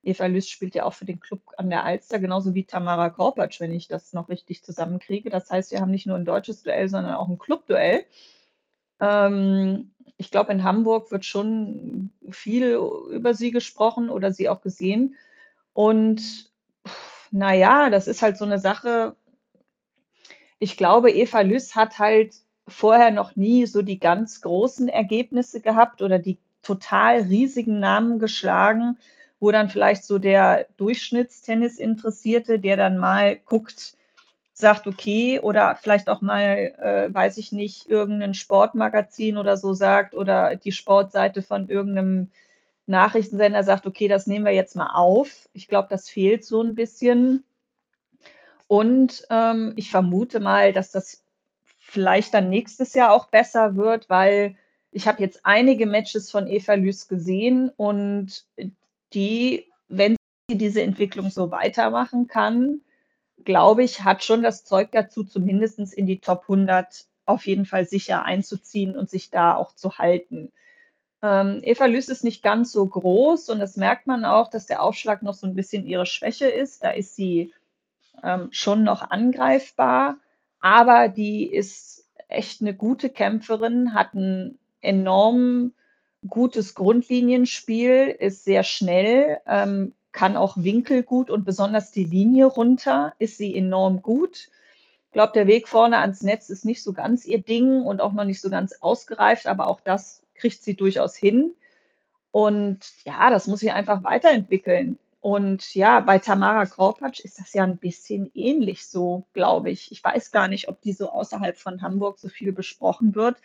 Eva 0.04 0.26
Lüß 0.26 0.48
spielt 0.48 0.74
ja 0.74 0.84
auch 0.84 0.94
für 0.94 1.04
den 1.04 1.20
Club 1.20 1.40
an 1.56 1.70
der 1.70 1.84
Alster, 1.84 2.18
genauso 2.18 2.54
wie 2.54 2.64
Tamara 2.64 3.10
Korpatsch, 3.10 3.60
wenn 3.60 3.72
ich 3.72 3.88
das 3.88 4.12
noch 4.12 4.28
richtig 4.28 4.62
zusammenkriege. 4.62 5.30
Das 5.30 5.50
heißt, 5.50 5.72
wir 5.72 5.80
haben 5.80 5.90
nicht 5.90 6.06
nur 6.06 6.16
ein 6.16 6.24
deutsches 6.24 6.62
Duell, 6.62 6.88
sondern 6.88 7.14
auch 7.14 7.28
ein 7.28 7.38
Clubduell. 7.38 8.04
Ähm, 9.00 9.92
ich 10.16 10.30
glaube, 10.30 10.52
in 10.52 10.64
Hamburg 10.64 11.10
wird 11.10 11.24
schon 11.24 12.10
viel 12.30 12.78
über 13.10 13.34
sie 13.34 13.50
gesprochen 13.50 14.10
oder 14.10 14.32
sie 14.32 14.48
auch 14.48 14.60
gesehen. 14.60 15.16
Und 15.72 16.50
naja, 17.30 17.90
das 17.90 18.06
ist 18.06 18.22
halt 18.22 18.36
so 18.36 18.44
eine 18.44 18.58
Sache. 18.58 19.16
Ich 20.58 20.76
glaube, 20.76 21.10
Eva 21.10 21.40
Lüß 21.40 21.74
hat 21.74 21.98
halt 21.98 22.34
vorher 22.68 23.10
noch 23.10 23.36
nie 23.36 23.66
so 23.66 23.82
die 23.82 23.98
ganz 23.98 24.40
großen 24.40 24.88
Ergebnisse 24.88 25.60
gehabt 25.60 26.00
oder 26.00 26.18
die 26.18 26.38
total 26.62 27.22
riesigen 27.22 27.78
Namen 27.78 28.18
geschlagen, 28.18 28.98
wo 29.44 29.50
dann 29.50 29.68
vielleicht 29.68 30.04
so 30.04 30.18
der 30.18 30.66
Durchschnittstennis-Interessierte, 30.78 32.58
der 32.58 32.78
dann 32.78 32.96
mal 32.96 33.36
guckt, 33.36 33.94
sagt, 34.54 34.86
okay, 34.86 35.38
oder 35.38 35.76
vielleicht 35.82 36.08
auch 36.08 36.22
mal, 36.22 36.72
äh, 36.80 37.12
weiß 37.12 37.36
ich 37.36 37.52
nicht, 37.52 37.86
irgendein 37.86 38.32
Sportmagazin 38.32 39.36
oder 39.36 39.58
so 39.58 39.74
sagt 39.74 40.14
oder 40.14 40.56
die 40.56 40.72
Sportseite 40.72 41.42
von 41.42 41.68
irgendeinem 41.68 42.30
Nachrichtensender 42.86 43.62
sagt, 43.64 43.86
okay, 43.86 44.08
das 44.08 44.26
nehmen 44.26 44.46
wir 44.46 44.52
jetzt 44.52 44.76
mal 44.76 44.94
auf. 44.94 45.46
Ich 45.52 45.68
glaube, 45.68 45.88
das 45.90 46.08
fehlt 46.08 46.42
so 46.46 46.62
ein 46.62 46.74
bisschen. 46.74 47.44
Und 48.66 49.26
ähm, 49.28 49.74
ich 49.76 49.90
vermute 49.90 50.40
mal, 50.40 50.72
dass 50.72 50.90
das 50.90 51.22
vielleicht 51.80 52.32
dann 52.32 52.48
nächstes 52.48 52.94
Jahr 52.94 53.12
auch 53.12 53.26
besser 53.26 53.76
wird, 53.76 54.08
weil 54.08 54.56
ich 54.90 55.06
habe 55.06 55.20
jetzt 55.20 55.40
einige 55.42 55.84
Matches 55.84 56.30
von 56.30 56.46
Eva 56.46 56.72
Lüß 56.72 57.08
gesehen 57.08 57.70
und 57.76 58.46
die, 59.14 59.66
wenn 59.88 60.16
sie 60.48 60.58
diese 60.58 60.82
Entwicklung 60.82 61.30
so 61.30 61.50
weitermachen 61.50 62.26
kann, 62.26 62.80
glaube 63.44 63.84
ich, 63.84 64.04
hat 64.04 64.24
schon 64.24 64.42
das 64.42 64.64
Zeug 64.64 64.90
dazu, 64.92 65.24
zumindest 65.24 65.78
in 65.94 66.06
die 66.06 66.20
Top 66.20 66.42
100 66.42 67.06
auf 67.26 67.46
jeden 67.46 67.66
Fall 67.66 67.86
sicher 67.86 68.24
einzuziehen 68.24 68.96
und 68.96 69.08
sich 69.08 69.30
da 69.30 69.56
auch 69.56 69.74
zu 69.74 69.98
halten. 69.98 70.52
Ähm, 71.22 71.60
Eva 71.62 71.86
Lüß 71.86 72.08
ist 72.08 72.24
nicht 72.24 72.42
ganz 72.42 72.70
so 72.72 72.86
groß 72.86 73.48
und 73.48 73.58
das 73.58 73.76
merkt 73.76 74.06
man 74.06 74.24
auch, 74.24 74.48
dass 74.48 74.66
der 74.66 74.82
Aufschlag 74.82 75.22
noch 75.22 75.34
so 75.34 75.46
ein 75.46 75.54
bisschen 75.54 75.86
ihre 75.86 76.06
Schwäche 76.06 76.46
ist. 76.46 76.84
Da 76.84 76.90
ist 76.90 77.16
sie 77.16 77.52
ähm, 78.22 78.48
schon 78.50 78.84
noch 78.84 79.10
angreifbar 79.10 80.18
aber 80.64 81.08
die 81.08 81.44
ist 81.44 82.08
echt 82.28 82.62
eine 82.62 82.72
gute 82.72 83.10
Kämpferin, 83.10 83.92
hat 83.92 84.14
ein 84.14 84.58
enorm 84.80 85.74
gutes 86.28 86.74
Grundlinienspiel, 86.74 88.14
ist 88.18 88.44
sehr 88.44 88.62
schnell, 88.62 89.40
ähm, 89.46 89.92
kann 90.12 90.36
auch 90.36 90.56
Winkel 90.56 91.02
gut 91.02 91.28
und 91.30 91.44
besonders 91.44 91.90
die 91.90 92.04
Linie 92.04 92.46
runter 92.46 93.14
ist 93.18 93.36
sie 93.36 93.54
enorm 93.54 94.00
gut. 94.00 94.48
Ich 95.08 95.12
glaube, 95.12 95.32
der 95.32 95.46
Weg 95.46 95.68
vorne 95.68 95.98
ans 95.98 96.22
Netz 96.22 96.50
ist 96.50 96.64
nicht 96.64 96.82
so 96.82 96.92
ganz 96.92 97.24
ihr 97.24 97.42
Ding 97.42 97.82
und 97.82 98.00
auch 98.00 98.12
noch 98.12 98.24
nicht 98.24 98.40
so 98.40 98.50
ganz 98.50 98.74
ausgereift, 98.80 99.46
aber 99.46 99.66
auch 99.66 99.80
das 99.80 100.22
kriegt 100.34 100.62
sie 100.62 100.74
durchaus 100.74 101.16
hin. 101.16 101.54
Und 102.30 102.80
ja, 103.04 103.30
das 103.30 103.46
muss 103.46 103.60
sie 103.60 103.70
einfach 103.70 104.02
weiterentwickeln. 104.02 104.98
Und 105.20 105.74
ja, 105.74 106.00
bei 106.00 106.18
Tamara 106.18 106.66
Korpatsch 106.66 107.20
ist 107.20 107.38
das 107.38 107.54
ja 107.54 107.62
ein 107.62 107.78
bisschen 107.78 108.30
ähnlich 108.34 108.86
so, 108.86 109.24
glaube 109.32 109.70
ich. 109.70 109.90
Ich 109.90 110.04
weiß 110.04 110.32
gar 110.32 110.48
nicht, 110.48 110.68
ob 110.68 110.82
die 110.82 110.92
so 110.92 111.10
außerhalb 111.10 111.56
von 111.56 111.80
Hamburg 111.80 112.18
so 112.18 112.28
viel 112.28 112.52
besprochen 112.52 113.14
wird. 113.14 113.36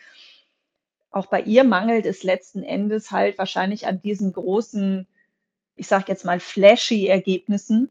Auch 1.10 1.26
bei 1.26 1.42
ihr 1.42 1.64
mangelt 1.64 2.06
es 2.06 2.22
letzten 2.22 2.62
Endes 2.62 3.10
halt 3.10 3.38
wahrscheinlich 3.38 3.86
an 3.86 4.00
diesen 4.00 4.32
großen, 4.32 5.08
ich 5.74 5.88
sage 5.88 6.04
jetzt 6.08 6.24
mal, 6.24 6.38
flashy 6.38 7.06
Ergebnissen, 7.06 7.90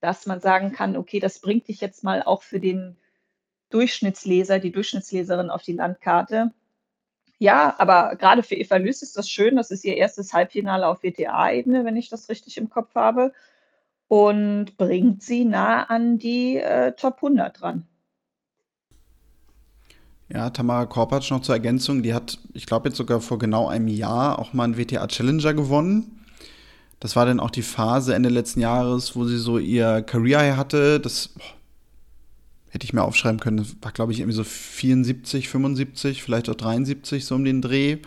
dass 0.00 0.26
man 0.26 0.40
sagen 0.40 0.72
kann, 0.72 0.96
okay, 0.96 1.20
das 1.20 1.40
bringt 1.40 1.68
dich 1.68 1.80
jetzt 1.80 2.04
mal 2.04 2.22
auch 2.22 2.42
für 2.42 2.60
den 2.60 2.96
Durchschnittsleser, 3.70 4.60
die 4.60 4.72
Durchschnittsleserin 4.72 5.50
auf 5.50 5.62
die 5.62 5.72
Landkarte. 5.72 6.52
Ja, 7.38 7.74
aber 7.78 8.16
gerade 8.16 8.42
für 8.42 8.54
Eva 8.54 8.76
Lüß 8.76 9.02
ist 9.02 9.16
das 9.16 9.28
schön. 9.28 9.56
Das 9.56 9.70
ist 9.70 9.84
ihr 9.84 9.96
erstes 9.96 10.32
Halbfinale 10.32 10.86
auf 10.86 11.02
WTA-Ebene, 11.02 11.84
wenn 11.84 11.96
ich 11.96 12.08
das 12.08 12.28
richtig 12.28 12.56
im 12.56 12.70
Kopf 12.70 12.94
habe. 12.94 13.32
Und 14.08 14.76
bringt 14.76 15.22
sie 15.22 15.44
nah 15.44 15.84
an 15.84 16.18
die 16.18 16.56
äh, 16.56 16.92
Top 16.92 17.16
100 17.16 17.60
dran. 17.60 17.88
Ja, 20.34 20.50
Tamara 20.50 20.86
Korpatsch 20.86 21.30
noch 21.30 21.42
zur 21.42 21.54
Ergänzung. 21.54 22.02
Die 22.02 22.12
hat, 22.12 22.38
ich 22.54 22.66
glaube, 22.66 22.88
jetzt 22.88 22.98
sogar 22.98 23.20
vor 23.20 23.38
genau 23.38 23.68
einem 23.68 23.86
Jahr 23.86 24.40
auch 24.40 24.52
mal 24.52 24.64
einen 24.64 24.76
WTA 24.76 25.06
Challenger 25.06 25.54
gewonnen. 25.54 26.24
Das 26.98 27.14
war 27.14 27.24
dann 27.24 27.38
auch 27.38 27.50
die 27.50 27.62
Phase 27.62 28.14
Ende 28.14 28.30
letzten 28.30 28.60
Jahres, 28.60 29.14
wo 29.14 29.26
sie 29.26 29.38
so 29.38 29.58
ihr 29.58 30.02
Career 30.02 30.56
hatte. 30.56 30.98
Das 30.98 31.28
boah, 31.28 31.44
hätte 32.70 32.84
ich 32.84 32.92
mir 32.92 33.04
aufschreiben 33.04 33.38
können. 33.38 33.58
Das 33.58 33.76
war, 33.80 33.92
glaube 33.92 34.10
ich, 34.10 34.18
irgendwie 34.18 34.36
so 34.36 34.42
74, 34.42 35.48
75, 35.48 36.24
vielleicht 36.24 36.48
auch 36.48 36.56
73, 36.56 37.24
so 37.24 37.36
um 37.36 37.44
den 37.44 37.62
Dreh. 37.62 37.98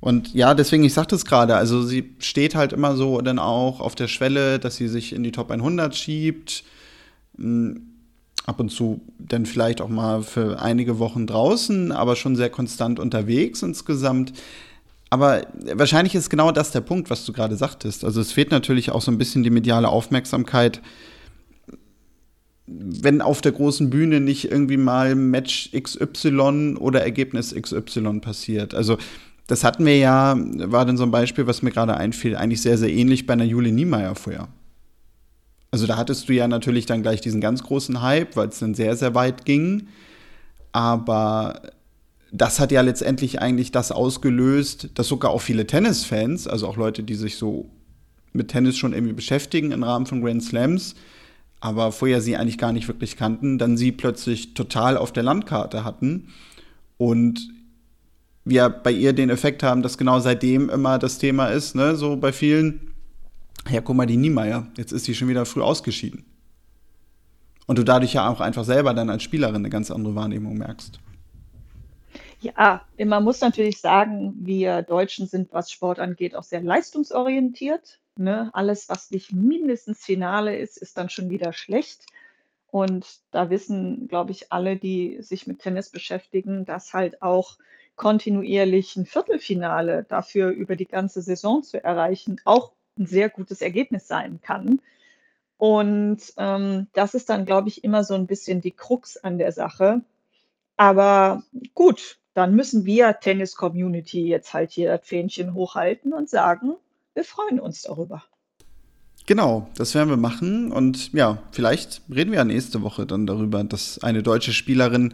Und 0.00 0.32
ja, 0.32 0.54
deswegen, 0.54 0.84
ich 0.84 0.94
sagte 0.94 1.16
es 1.16 1.26
gerade, 1.26 1.56
also 1.56 1.82
sie 1.82 2.14
steht 2.18 2.54
halt 2.54 2.72
immer 2.72 2.96
so 2.96 3.20
dann 3.20 3.38
auch 3.38 3.80
auf 3.80 3.94
der 3.94 4.08
Schwelle, 4.08 4.58
dass 4.58 4.76
sie 4.76 4.88
sich 4.88 5.12
in 5.12 5.22
die 5.22 5.32
Top 5.32 5.50
100 5.50 5.94
schiebt. 5.94 6.64
Hm, 7.36 7.87
ab 8.48 8.60
und 8.60 8.70
zu 8.70 9.00
dann 9.18 9.46
vielleicht 9.46 9.80
auch 9.80 9.88
mal 9.88 10.22
für 10.22 10.60
einige 10.60 10.98
Wochen 10.98 11.26
draußen, 11.26 11.92
aber 11.92 12.16
schon 12.16 12.34
sehr 12.34 12.50
konstant 12.50 12.98
unterwegs 12.98 13.62
insgesamt. 13.62 14.32
Aber 15.10 15.42
wahrscheinlich 15.74 16.14
ist 16.14 16.30
genau 16.30 16.52
das 16.52 16.70
der 16.70 16.80
Punkt, 16.80 17.10
was 17.10 17.24
du 17.24 17.32
gerade 17.32 17.56
sagtest. 17.56 18.04
Also 18.04 18.20
es 18.20 18.32
fehlt 18.32 18.50
natürlich 18.50 18.90
auch 18.90 19.00
so 19.00 19.10
ein 19.10 19.18
bisschen 19.18 19.42
die 19.42 19.50
mediale 19.50 19.88
Aufmerksamkeit 19.88 20.80
wenn 22.70 23.22
auf 23.22 23.40
der 23.40 23.52
großen 23.52 23.90
Bühne 23.90 24.20
nicht 24.20 24.50
irgendwie 24.50 24.76
mal 24.76 25.14
Match 25.14 25.70
XY 25.72 26.76
oder 26.78 27.02
Ergebnis 27.02 27.54
XY 27.54 28.20
passiert. 28.20 28.74
Also 28.74 28.98
das 29.46 29.64
hatten 29.64 29.86
wir 29.86 29.96
ja, 29.96 30.36
war 30.38 30.84
dann 30.84 30.98
so 30.98 31.04
ein 31.04 31.10
Beispiel, 31.10 31.46
was 31.46 31.62
mir 31.62 31.70
gerade 31.70 31.96
einfiel, 31.96 32.36
eigentlich 32.36 32.60
sehr, 32.60 32.76
sehr 32.76 32.90
ähnlich 32.90 33.26
bei 33.26 33.32
einer 33.32 33.44
Julie 33.44 33.72
Niemeyer 33.72 34.14
vorher. 34.14 34.48
Also 35.70 35.86
da 35.86 35.96
hattest 35.96 36.28
du 36.28 36.34
ja 36.34 36.48
natürlich 36.48 36.86
dann 36.86 37.02
gleich 37.02 37.20
diesen 37.20 37.40
ganz 37.40 37.62
großen 37.62 38.00
Hype, 38.00 38.36
weil 38.36 38.48
es 38.48 38.58
dann 38.58 38.74
sehr, 38.74 38.96
sehr 38.96 39.14
weit 39.14 39.44
ging. 39.44 39.88
Aber 40.72 41.62
das 42.32 42.60
hat 42.60 42.72
ja 42.72 42.80
letztendlich 42.80 43.40
eigentlich 43.40 43.72
das 43.72 43.92
ausgelöst, 43.92 44.90
dass 44.94 45.08
sogar 45.08 45.30
auch 45.30 45.40
viele 45.40 45.66
Tennisfans, 45.66 46.46
also 46.46 46.66
auch 46.68 46.76
Leute, 46.76 47.02
die 47.02 47.14
sich 47.14 47.36
so 47.36 47.68
mit 48.32 48.48
Tennis 48.48 48.76
schon 48.76 48.92
irgendwie 48.92 49.14
beschäftigen 49.14 49.72
im 49.72 49.82
Rahmen 49.82 50.06
von 50.06 50.22
Grand 50.22 50.42
Slams, 50.42 50.94
aber 51.60 51.92
vorher 51.92 52.20
sie 52.20 52.36
eigentlich 52.36 52.58
gar 52.58 52.72
nicht 52.72 52.88
wirklich 52.88 53.16
kannten, 53.16 53.58
dann 53.58 53.76
sie 53.76 53.92
plötzlich 53.92 54.54
total 54.54 54.96
auf 54.96 55.12
der 55.12 55.22
Landkarte 55.22 55.84
hatten 55.84 56.28
und 56.98 57.48
wir 58.44 58.68
bei 58.68 58.92
ihr 58.92 59.12
den 59.12 59.30
Effekt 59.30 59.62
haben, 59.62 59.82
dass 59.82 59.98
genau 59.98 60.20
seitdem 60.20 60.70
immer 60.70 60.98
das 60.98 61.18
Thema 61.18 61.46
ist, 61.46 61.74
ne, 61.74 61.96
so 61.96 62.16
bei 62.16 62.32
vielen, 62.32 62.92
ja, 63.70 63.80
guck 63.80 63.96
mal, 63.96 64.06
die 64.06 64.16
Niemeyer, 64.16 64.66
jetzt 64.76 64.92
ist 64.92 65.04
sie 65.04 65.14
schon 65.14 65.28
wieder 65.28 65.46
früh 65.46 65.62
ausgeschieden. 65.62 66.24
Und 67.66 67.78
du 67.78 67.84
dadurch 67.84 68.14
ja 68.14 68.28
auch 68.28 68.40
einfach 68.40 68.64
selber 68.64 68.94
dann 68.94 69.10
als 69.10 69.22
Spielerin 69.22 69.56
eine 69.56 69.70
ganz 69.70 69.90
andere 69.90 70.14
Wahrnehmung 70.14 70.56
merkst. 70.56 71.00
Ja, 72.40 72.82
man 73.04 73.24
muss 73.24 73.40
natürlich 73.40 73.80
sagen, 73.80 74.34
wir 74.38 74.82
Deutschen 74.82 75.26
sind, 75.26 75.52
was 75.52 75.70
Sport 75.70 75.98
angeht, 75.98 76.36
auch 76.36 76.44
sehr 76.44 76.62
leistungsorientiert. 76.62 78.00
Ne? 78.16 78.50
Alles, 78.52 78.88
was 78.88 79.10
nicht 79.10 79.32
mindestens 79.32 80.04
Finale 80.04 80.56
ist, 80.56 80.78
ist 80.78 80.96
dann 80.96 81.10
schon 81.10 81.30
wieder 81.30 81.52
schlecht. 81.52 82.06
Und 82.70 83.06
da 83.32 83.50
wissen, 83.50 84.08
glaube 84.08 84.30
ich, 84.30 84.52
alle, 84.52 84.76
die 84.76 85.18
sich 85.20 85.46
mit 85.46 85.58
Tennis 85.58 85.90
beschäftigen, 85.90 86.64
dass 86.64 86.94
halt 86.94 87.22
auch 87.22 87.58
kontinuierlich 87.96 88.96
ein 88.96 89.06
Viertelfinale 89.06 90.04
dafür 90.08 90.50
über 90.50 90.76
die 90.76 90.86
ganze 90.86 91.20
Saison 91.20 91.62
zu 91.62 91.82
erreichen, 91.82 92.40
auch 92.44 92.72
ein 92.98 93.06
sehr 93.06 93.28
gutes 93.28 93.62
Ergebnis 93.62 94.08
sein 94.08 94.40
kann. 94.42 94.80
Und 95.56 96.18
ähm, 96.36 96.86
das 96.92 97.14
ist 97.14 97.28
dann, 97.28 97.44
glaube 97.44 97.68
ich, 97.68 97.82
immer 97.84 98.04
so 98.04 98.14
ein 98.14 98.26
bisschen 98.26 98.60
die 98.60 98.70
Krux 98.70 99.16
an 99.16 99.38
der 99.38 99.52
Sache. 99.52 100.02
Aber 100.76 101.42
gut, 101.74 102.18
dann 102.34 102.54
müssen 102.54 102.84
wir 102.84 103.18
Tennis-Community 103.20 104.28
jetzt 104.28 104.54
halt 104.54 104.70
hier 104.70 104.96
das 104.96 105.06
Fähnchen 105.06 105.54
hochhalten 105.54 106.12
und 106.12 106.30
sagen, 106.30 106.74
wir 107.14 107.24
freuen 107.24 107.58
uns 107.58 107.82
darüber. 107.82 108.22
Genau, 109.26 109.68
das 109.76 109.94
werden 109.94 110.08
wir 110.08 110.16
machen. 110.16 110.70
Und 110.70 111.12
ja, 111.12 111.42
vielleicht 111.50 112.00
reden 112.08 112.30
wir 112.30 112.38
ja 112.38 112.44
nächste 112.44 112.80
Woche 112.82 113.04
dann 113.04 113.26
darüber, 113.26 113.64
dass 113.64 114.02
eine 114.02 114.22
deutsche 114.22 114.52
Spielerin 114.52 115.12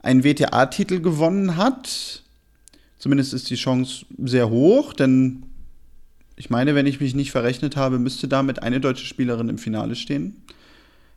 einen 0.00 0.24
WTA-Titel 0.24 1.00
gewonnen 1.00 1.56
hat. 1.56 2.24
Zumindest 2.98 3.32
ist 3.32 3.48
die 3.48 3.54
Chance 3.54 4.04
sehr 4.18 4.50
hoch, 4.50 4.92
denn 4.92 5.44
ich 6.42 6.50
meine, 6.50 6.74
wenn 6.74 6.86
ich 6.86 7.00
mich 7.00 7.14
nicht 7.14 7.30
verrechnet 7.30 7.76
habe, 7.76 8.00
müsste 8.00 8.26
damit 8.26 8.64
eine 8.64 8.80
deutsche 8.80 9.06
Spielerin 9.06 9.48
im 9.48 9.58
Finale 9.58 9.94
stehen. 9.94 10.42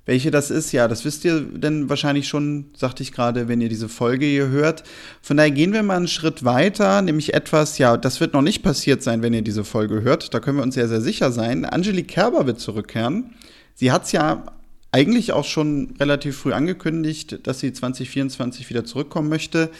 Welche 0.05 0.29
das 0.29 0.51
ist, 0.51 0.71
ja, 0.71 0.87
das 0.87 1.03
wisst 1.03 1.25
ihr 1.25 1.41
denn 1.41 1.89
wahrscheinlich 1.89 2.27
schon, 2.27 2.65
sagte 2.77 3.01
ich 3.01 3.11
gerade, 3.11 3.47
wenn 3.47 3.59
ihr 3.59 3.67
diese 3.67 3.89
Folge 3.89 4.27
hier 4.27 4.49
hört. 4.49 4.83
Von 5.23 5.37
daher 5.37 5.49
gehen 5.49 5.73
wir 5.73 5.81
mal 5.81 5.97
einen 5.97 6.07
Schritt 6.07 6.45
weiter, 6.45 7.01
nämlich 7.01 7.33
etwas, 7.33 7.79
ja, 7.79 7.97
das 7.97 8.19
wird 8.19 8.35
noch 8.35 8.43
nicht 8.43 8.61
passiert 8.61 9.01
sein, 9.01 9.23
wenn 9.23 9.33
ihr 9.33 9.41
diese 9.41 9.63
Folge 9.63 10.03
hört. 10.03 10.31
Da 10.31 10.39
können 10.39 10.57
wir 10.57 10.63
uns 10.63 10.75
sehr, 10.75 10.87
sehr 10.87 11.01
sicher 11.01 11.31
sein. 11.31 11.65
Angelique 11.65 12.13
Kerber 12.13 12.45
wird 12.45 12.59
zurückkehren. 12.59 13.31
Sie 13.73 13.91
hat 13.91 14.03
es 14.03 14.11
ja 14.11 14.43
eigentlich 14.91 15.31
auch 15.31 15.45
schon 15.45 15.95
relativ 15.99 16.37
früh 16.37 16.53
angekündigt, 16.53 17.39
dass 17.47 17.61
sie 17.61 17.73
2024 17.73 18.69
wieder 18.69 18.85
zurückkommen 18.85 19.29
möchte. 19.29 19.71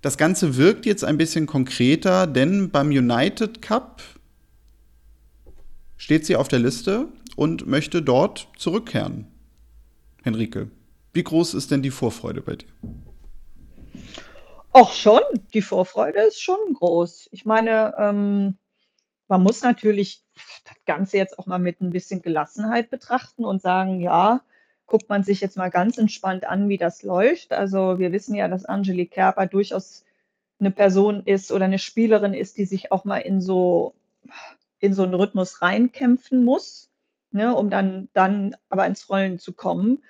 Das 0.00 0.16
Ganze 0.16 0.56
wirkt 0.56 0.86
jetzt 0.86 1.04
ein 1.04 1.18
bisschen 1.18 1.44
konkreter, 1.44 2.26
denn 2.26 2.70
beim 2.70 2.88
United 2.88 3.60
Cup 3.60 4.00
steht 5.98 6.24
sie 6.24 6.36
auf 6.36 6.48
der 6.48 6.60
Liste 6.60 7.08
und 7.36 7.66
möchte 7.66 8.00
dort 8.00 8.48
zurückkehren. 8.56 9.26
Henrike, 10.22 10.70
wie 11.12 11.22
groß 11.22 11.54
ist 11.54 11.70
denn 11.70 11.82
die 11.82 11.90
Vorfreude 11.90 12.40
bei 12.40 12.56
dir? 12.56 12.68
Auch 14.72 14.92
schon, 14.92 15.20
die 15.52 15.62
Vorfreude 15.62 16.20
ist 16.20 16.40
schon 16.40 16.58
groß. 16.74 17.28
Ich 17.32 17.44
meine, 17.44 17.94
ähm, 17.98 18.56
man 19.26 19.42
muss 19.42 19.62
natürlich 19.62 20.24
das 20.64 20.76
Ganze 20.86 21.16
jetzt 21.16 21.38
auch 21.38 21.46
mal 21.46 21.58
mit 21.58 21.80
ein 21.80 21.90
bisschen 21.90 22.22
Gelassenheit 22.22 22.90
betrachten 22.90 23.44
und 23.44 23.60
sagen, 23.60 24.00
ja, 24.00 24.42
guckt 24.86 25.08
man 25.08 25.22
sich 25.22 25.40
jetzt 25.40 25.56
mal 25.56 25.70
ganz 25.70 25.98
entspannt 25.98 26.44
an, 26.44 26.68
wie 26.68 26.78
das 26.78 27.02
läuft. 27.02 27.52
Also 27.52 27.98
wir 27.98 28.12
wissen 28.12 28.34
ja, 28.34 28.48
dass 28.48 28.64
Angelique 28.64 29.10
Kerber 29.10 29.46
durchaus 29.46 30.04
eine 30.60 30.70
Person 30.70 31.22
ist 31.24 31.52
oder 31.52 31.66
eine 31.66 31.78
Spielerin 31.78 32.34
ist, 32.34 32.56
die 32.56 32.64
sich 32.64 32.90
auch 32.90 33.04
mal 33.04 33.18
in 33.18 33.40
so, 33.40 33.94
in 34.80 34.94
so 34.94 35.02
einen 35.02 35.14
Rhythmus 35.14 35.62
reinkämpfen 35.62 36.44
muss, 36.44 36.90
ne, 37.30 37.54
um 37.54 37.70
dann, 37.70 38.08
dann 38.12 38.56
aber 38.68 38.86
ins 38.86 39.08
Rollen 39.08 39.38
zu 39.38 39.52
kommen. 39.52 40.02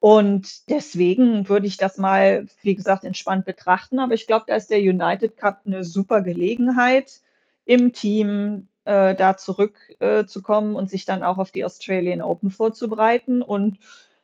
Und 0.00 0.70
deswegen 0.70 1.48
würde 1.48 1.66
ich 1.66 1.76
das 1.76 1.98
mal, 1.98 2.46
wie 2.62 2.74
gesagt, 2.74 3.04
entspannt 3.04 3.44
betrachten. 3.44 3.98
Aber 3.98 4.14
ich 4.14 4.26
glaube, 4.26 4.46
da 4.48 4.56
ist 4.56 4.70
der 4.70 4.78
United 4.78 5.36
Cup 5.36 5.60
eine 5.66 5.84
super 5.84 6.22
Gelegenheit, 6.22 7.20
im 7.66 7.92
Team 7.92 8.68
äh, 8.84 9.14
da 9.14 9.36
zurückzukommen 9.36 10.74
äh, 10.74 10.78
und 10.78 10.90
sich 10.90 11.04
dann 11.04 11.22
auch 11.22 11.36
auf 11.36 11.50
die 11.50 11.64
Australian 11.64 12.22
Open 12.22 12.50
vorzubereiten. 12.50 13.42
Und 13.42 13.78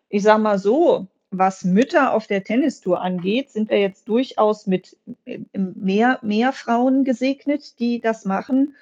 ich 0.09 0.23
sage 0.23 0.43
mal 0.43 0.59
so, 0.59 1.09
was 1.31 1.65
Mütter 1.65 2.15
auf 2.15 2.27
der 2.27 2.43
Tennistour 2.43 3.03
angeht, 3.03 3.51
sind 3.51 3.69
wir 3.69 3.79
jetzt 3.79 4.09
durchaus 4.09 4.67
mit 4.67 4.97
äh, 5.27 5.41
mehr, 5.53 6.19
mehr 6.23 6.53
Frauen 6.53 7.05
gesegnet, 7.05 7.79
die 7.79 8.01
das 8.01 8.25
machen. 8.25 8.75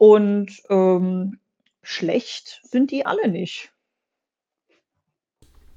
Und 0.00 0.62
ähm, 0.70 1.38
schlecht 1.82 2.62
sind 2.64 2.90
die 2.90 3.04
alle 3.04 3.28
nicht. 3.28 3.70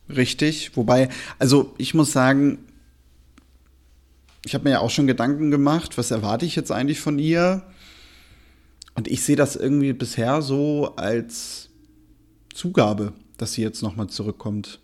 Richtig, 0.07 0.77
wobei, 0.77 1.09
also 1.39 1.75
ich 1.77 1.93
muss 1.93 2.13
sagen, 2.13 2.59
ich 4.45 4.53
habe 4.53 4.63
mir 4.63 4.69
ja 4.69 4.79
auch 4.79 4.91
schon 4.91 5.07
Gedanken 5.07 5.51
gemacht, 5.51 5.97
was 5.97 6.09
erwarte 6.09 6.45
ich 6.45 6.55
jetzt 6.55 6.71
eigentlich 6.71 7.01
von 7.01 7.19
ihr? 7.19 7.63
Und 8.95 9.09
ich 9.09 9.23
sehe 9.23 9.35
das 9.35 9.57
irgendwie 9.57 9.91
bisher 9.91 10.41
so 10.41 10.95
als 10.95 11.69
Zugabe, 12.53 13.11
dass 13.35 13.51
sie 13.51 13.61
jetzt 13.61 13.81
nochmal 13.81 14.07
zurückkommt. 14.07 14.79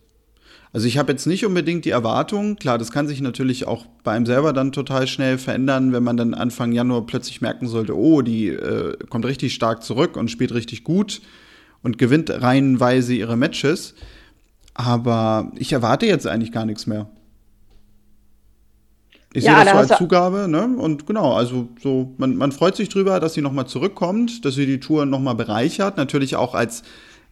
Also 0.71 0.85
ich 0.87 0.99
habe 0.99 1.11
jetzt 1.11 1.25
nicht 1.25 1.45
unbedingt 1.45 1.85
die 1.85 1.89
Erwartung, 1.89 2.55
klar, 2.55 2.77
das 2.77 2.91
kann 2.91 3.07
sich 3.07 3.21
natürlich 3.21 3.65
auch 3.65 3.87
bei 4.03 4.11
einem 4.11 4.27
selber 4.27 4.53
dann 4.53 4.71
total 4.71 5.07
schnell 5.07 5.39
verändern, 5.39 5.93
wenn 5.93 6.03
man 6.03 6.15
dann 6.15 6.35
Anfang 6.35 6.71
Januar 6.71 7.07
plötzlich 7.07 7.41
merken 7.41 7.67
sollte, 7.67 7.97
oh, 7.97 8.21
die 8.21 8.49
äh, 8.49 8.95
kommt 9.09 9.25
richtig 9.25 9.55
stark 9.55 9.83
zurück 9.83 10.15
und 10.15 10.29
spielt 10.29 10.53
richtig 10.53 10.83
gut 10.83 11.21
und 11.81 11.97
gewinnt 11.97 12.29
reihenweise 12.29 13.15
ihre 13.15 13.35
Matches. 13.35 13.95
Aber 14.75 15.51
ich 15.55 15.73
erwarte 15.73 16.05
jetzt 16.05 16.27
eigentlich 16.27 16.51
gar 16.51 16.65
nichts 16.65 16.85
mehr. 16.85 17.09
Ich 19.33 19.43
ja, 19.43 19.55
sehe 19.55 19.65
das 19.65 19.73
so 19.73 19.93
als 19.93 19.99
Zugabe, 19.99 20.47
ne? 20.47 20.63
Und 20.77 21.05
genau, 21.05 21.33
also 21.33 21.67
so, 21.81 22.13
man, 22.17 22.35
man 22.35 22.51
freut 22.51 22.75
sich 22.75 22.89
drüber, 22.89 23.19
dass 23.19 23.33
sie 23.33 23.41
nochmal 23.41 23.67
zurückkommt, 23.67 24.43
dass 24.45 24.55
sie 24.55 24.65
die 24.65 24.79
Tour 24.79 25.05
nochmal 25.05 25.35
bereichert. 25.35 25.97
Natürlich 25.97 26.35
auch 26.35 26.55
als 26.55 26.83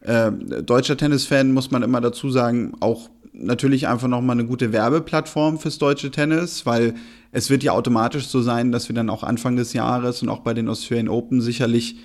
äh, 0.02 0.32
deutscher 0.32 0.96
Tennisfan 0.96 1.54
muss 1.54 1.72
man 1.72 1.82
immer 1.82 2.00
dazu 2.02 2.30
sagen, 2.30 2.74
auch 2.82 3.10
natürlich 3.38 3.88
einfach 3.88 4.08
nochmal 4.08 4.38
eine 4.38 4.48
gute 4.48 4.74
Werbeplattform 4.74 5.60
fürs 5.60 5.78
deutsche 5.78 6.12
Tennis, 6.12 6.66
weil 6.66 6.96
es 7.32 7.50
wird 7.50 7.64
ja 7.64 7.74
automatisch 7.74 8.28
so 8.28 8.42
sein, 8.42 8.72
dass 8.72 8.90
wir 8.90 8.96
dann 8.96 9.10
auch 9.10 9.24
Anfang 9.24 9.56
des 9.56 9.74
Jahres 9.74 10.22
und 10.22 10.30
auch 10.30 10.40
bei 10.40 10.54
den 10.54 10.70
Australian 10.70 11.10
Open 11.10 11.42
sicherlich 11.42 11.98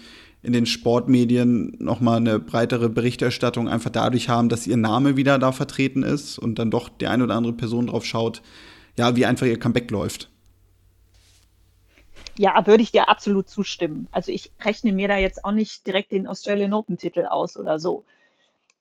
in 0.42 0.52
den 0.52 0.66
Sportmedien 0.66 1.76
nochmal 1.78 2.16
eine 2.16 2.38
breitere 2.38 2.88
Berichterstattung 2.88 3.68
einfach 3.68 3.90
dadurch 3.90 4.28
haben, 4.28 4.48
dass 4.48 4.66
ihr 4.66 4.76
Name 4.76 5.16
wieder 5.16 5.38
da 5.38 5.52
vertreten 5.52 6.02
ist 6.02 6.38
und 6.38 6.58
dann 6.58 6.70
doch 6.70 6.88
die 6.88 7.06
eine 7.06 7.24
oder 7.24 7.36
andere 7.36 7.52
Person 7.52 7.86
drauf 7.86 8.04
schaut, 8.04 8.42
ja, 8.98 9.14
wie 9.16 9.24
einfach 9.24 9.46
ihr 9.46 9.58
Comeback 9.58 9.90
läuft. 9.90 10.30
Ja, 12.36 12.66
würde 12.66 12.82
ich 12.82 12.92
dir 12.92 13.08
absolut 13.08 13.48
zustimmen. 13.48 14.08
Also 14.10 14.32
ich 14.32 14.50
rechne 14.64 14.92
mir 14.92 15.06
da 15.06 15.16
jetzt 15.16 15.44
auch 15.44 15.52
nicht 15.52 15.86
direkt 15.86 16.12
den 16.12 16.26
Australian 16.26 16.72
Open 16.72 16.98
Titel 16.98 17.26
aus 17.26 17.56
oder 17.56 17.78
so. 17.78 18.04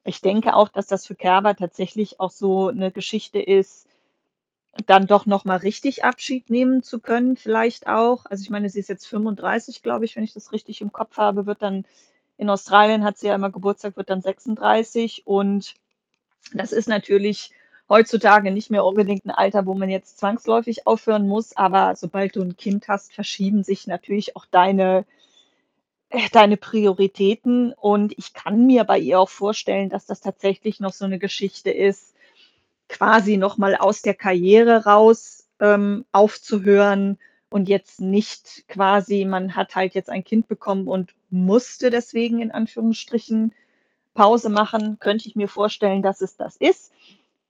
Ich 0.03 0.21
denke 0.21 0.55
auch, 0.55 0.69
dass 0.69 0.87
das 0.87 1.05
für 1.05 1.15
Kerber 1.15 1.55
tatsächlich 1.55 2.19
auch 2.19 2.31
so 2.31 2.69
eine 2.69 2.91
Geschichte 2.91 3.39
ist, 3.39 3.87
dann 4.85 5.05
doch 5.05 5.25
noch 5.25 5.45
mal 5.45 5.57
richtig 5.57 6.03
Abschied 6.05 6.49
nehmen 6.49 6.81
zu 6.81 6.99
können, 6.99 7.35
vielleicht 7.35 7.87
auch. 7.87 8.25
Also 8.25 8.41
ich 8.43 8.49
meine, 8.49 8.69
sie 8.69 8.79
ist 8.79 8.89
jetzt 8.89 9.05
35, 9.07 9.83
glaube 9.83 10.05
ich, 10.05 10.15
wenn 10.15 10.23
ich 10.23 10.33
das 10.33 10.51
richtig 10.51 10.81
im 10.81 10.91
Kopf 10.91 11.17
habe, 11.17 11.45
wird 11.45 11.61
dann 11.61 11.85
in 12.37 12.49
Australien 12.49 13.03
hat 13.03 13.17
sie 13.17 13.27
ja 13.27 13.35
immer 13.35 13.51
Geburtstag, 13.51 13.97
wird 13.97 14.09
dann 14.09 14.21
36 14.21 15.27
und 15.27 15.75
das 16.53 16.71
ist 16.71 16.87
natürlich 16.87 17.51
heutzutage 17.87 18.51
nicht 18.51 18.71
mehr 18.71 18.85
unbedingt 18.85 19.25
ein 19.25 19.31
Alter, 19.31 19.65
wo 19.65 19.75
man 19.75 19.89
jetzt 19.89 20.17
zwangsläufig 20.17 20.87
aufhören 20.87 21.27
muss, 21.27 21.55
aber 21.55 21.95
sobald 21.95 22.35
du 22.35 22.41
ein 22.41 22.57
Kind 22.57 22.87
hast, 22.87 23.13
verschieben 23.13 23.63
sich 23.63 23.85
natürlich 23.85 24.35
auch 24.35 24.45
deine, 24.49 25.05
deine 26.31 26.57
Prioritäten. 26.57 27.73
Und 27.73 28.17
ich 28.17 28.33
kann 28.33 28.65
mir 28.65 28.83
bei 28.83 28.99
ihr 28.99 29.19
auch 29.19 29.29
vorstellen, 29.29 29.89
dass 29.89 30.05
das 30.05 30.21
tatsächlich 30.21 30.79
noch 30.79 30.93
so 30.93 31.05
eine 31.05 31.19
Geschichte 31.19 31.71
ist, 31.71 32.13
quasi 32.89 33.37
nochmal 33.37 33.75
aus 33.75 34.01
der 34.01 34.13
Karriere 34.13 34.85
raus 34.85 35.47
ähm, 35.59 36.05
aufzuhören 36.11 37.17
und 37.49 37.69
jetzt 37.69 38.01
nicht 38.01 38.65
quasi, 38.67 39.25
man 39.25 39.55
hat 39.55 39.75
halt 39.75 39.93
jetzt 39.93 40.09
ein 40.09 40.23
Kind 40.23 40.47
bekommen 40.47 40.87
und 40.87 41.13
musste 41.29 41.89
deswegen 41.89 42.41
in 42.41 42.51
Anführungsstrichen 42.51 43.53
Pause 44.13 44.49
machen, 44.49 44.97
könnte 44.99 45.27
ich 45.27 45.35
mir 45.35 45.47
vorstellen, 45.47 46.01
dass 46.01 46.21
es 46.21 46.35
das 46.35 46.57
ist. 46.57 46.91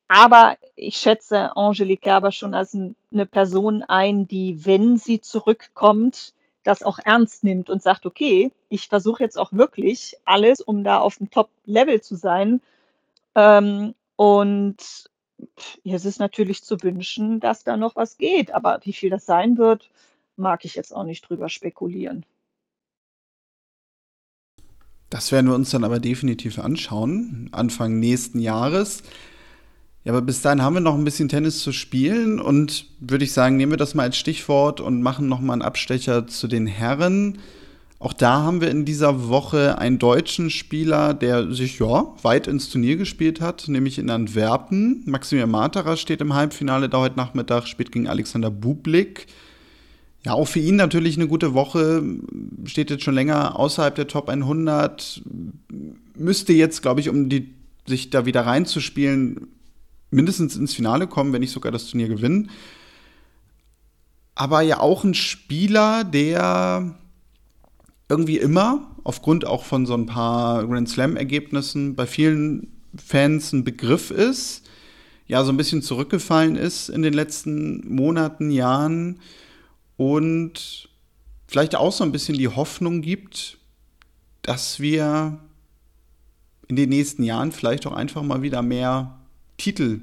Aber 0.08 0.58
ich 0.76 0.97
schätze 0.97 1.56
Angelique 1.56 2.02
Kerber 2.02 2.32
schon 2.32 2.54
als 2.54 2.76
eine 2.76 3.26
Person 3.26 3.84
ein, 3.84 4.28
die, 4.28 4.65
wenn 4.65 4.97
sie 4.97 5.21
zurückkommt, 5.21 6.34
das 6.63 6.84
auch 6.84 7.00
ernst 7.00 7.43
nimmt 7.43 7.69
und 7.69 7.82
sagt, 7.82 8.06
okay, 8.06 8.52
ich 8.69 8.88
versuche 8.88 9.24
jetzt 9.24 9.38
auch 9.38 9.52
wirklich 9.52 10.15
alles, 10.26 10.62
um 10.62 10.84
da 10.84 11.00
auf 11.00 11.17
dem 11.17 11.30
Top-Level 11.30 12.02
zu 12.02 12.15
sein. 12.15 12.62
Ähm, 13.36 13.95
und 14.15 14.78
es 15.84 16.06
ist 16.06 16.19
natürlich 16.19 16.63
zu 16.63 16.82
wünschen, 16.84 17.39
dass 17.39 17.63
da 17.63 17.78
noch 17.78 17.95
was 17.95 18.17
geht. 18.17 18.54
Aber 18.54 18.80
wie 18.84 18.93
viel 18.93 19.10
das 19.10 19.26
sein 19.26 19.58
wird, 19.58 19.89
mag 20.36 20.65
ich 20.65 20.76
jetzt 20.76 20.95
auch 20.95 21.04
nicht 21.04 21.28
drüber 21.28 21.50
spekulieren. 21.50 22.26
Das 25.10 25.32
werden 25.32 25.47
wir 25.47 25.56
uns 25.56 25.71
dann 25.71 25.84
aber 25.84 26.00
definitiv 26.00 26.58
anschauen, 26.58 27.50
Anfang 27.52 28.00
nächsten 28.00 28.39
Jahres. 28.39 29.04
Ja, 30.04 30.14
aber 30.14 30.22
bis 30.22 30.42
dahin 30.42 30.64
haben 30.64 30.74
wir 30.74 30.82
noch 30.82 30.96
ein 30.96 31.04
bisschen 31.04 31.30
Tennis 31.30 31.60
zu 31.60 31.72
spielen 31.72 32.40
und 32.40 32.86
würde 33.00 33.24
ich 33.24 33.34
sagen, 33.34 33.58
nehmen 33.58 33.74
wir 33.74 33.78
das 33.78 33.94
mal 33.94 34.04
als 34.04 34.18
Stichwort 34.18 34.82
und 34.82 35.04
machen 35.04 35.28
noch 35.28 35.42
mal 35.42 35.54
einen 35.54 35.62
Abstecher 35.62 36.26
zu 36.26 36.48
den 36.48 36.66
Herren. 36.66 37.38
Auch 38.00 38.14
da 38.14 38.42
haben 38.42 38.62
wir 38.62 38.72
in 38.72 38.84
dieser 38.84 39.30
Woche 39.30 39.78
einen 39.78 40.00
deutschen 40.00 40.50
Spieler, 40.50 41.14
der 41.14 41.52
sich 41.54 41.78
ja 41.78 42.08
weit 42.24 42.48
ins 42.48 42.68
Turnier 42.70 42.98
gespielt 42.98 43.42
hat, 43.42 43.68
nämlich 43.68 44.00
in 44.00 44.10
Antwerpen. 44.10 45.04
Maximilian 45.06 45.52
Matera 45.52 45.96
steht 45.96 46.20
im 46.20 46.34
Halbfinale 46.34 46.90
da 46.90 46.98
heute 46.98 47.18
Nachmittag, 47.18 47.68
spielt 47.68 47.92
gegen 47.92 48.08
Alexander 48.08 48.50
Bublik. 48.50 49.28
Ja, 50.26 50.34
auch 50.34 50.48
für 50.48 50.60
ihn 50.60 50.78
natürlich 50.78 51.16
eine 51.18 51.28
gute 51.28 51.54
Woche. 51.54 52.04
Steht 52.66 52.90
jetzt 52.90 53.04
schon 53.04 53.14
länger 53.14 53.60
außerhalb 53.60 53.94
der 53.94 54.08
Top 54.08 54.30
100. 54.30 55.22
Müsste 56.16 56.54
jetzt, 56.54 56.82
glaube 56.82 57.02
ich, 57.02 57.10
um 57.10 57.30
die, 57.30 57.54
sich 57.86 58.10
da 58.10 58.26
wieder 58.26 58.48
reinzuspielen, 58.48 59.48
mindestens 60.12 60.56
ins 60.56 60.74
Finale 60.74 61.08
kommen, 61.08 61.34
wenn 61.34 61.41
nicht 61.41 61.52
sogar 61.52 61.71
das 61.71 61.88
Turnier 61.88 62.10
gewinnen. 62.10 62.52
Aber 64.36 64.62
ja 64.62 64.80
auch 64.80 65.04
ein 65.04 65.13
Spieler, 65.13 66.04
der 66.04 66.95
irgendwie 68.10 68.38
immer, 68.38 68.95
aufgrund 69.04 69.45
auch 69.45 69.63
von 69.63 69.86
so 69.86 69.93
ein 69.93 70.06
paar 70.06 70.67
Grand 70.67 70.89
Slam-Ergebnissen, 70.89 71.95
bei 71.95 72.06
vielen 72.06 72.67
Fans 72.95 73.54
ein 73.54 73.63
Begriff 73.63 74.12
ist, 74.12 74.67
ja, 75.28 75.45
so 75.45 75.52
ein 75.52 75.58
bisschen 75.58 75.82
zurückgefallen 75.82 76.58
ist 76.58 76.89
in 76.89 77.04
den 77.04 77.13
letzten 77.13 77.88
Monaten, 77.88 78.52
Jahren 78.52 79.21
und 79.95 80.89
vielleicht 81.47 81.76
auch 81.76 81.93
so 81.93 82.04
ein 82.04 82.12
bisschen 82.12 82.38
die 82.38 82.50
Hoffnung 82.50 83.02
gibt, 83.02 83.58
dass 84.41 84.82
wir 84.82 85.39
in 86.67 86.76
den 86.76 86.89
nächsten 86.89 87.24
Jahren 87.24 87.54
vielleicht 87.54 87.88
auch 87.88 87.93
einfach 87.93 88.24
mal 88.24 88.41
wieder 88.41 88.62
mehr 88.62 89.21
Titel, 89.62 90.02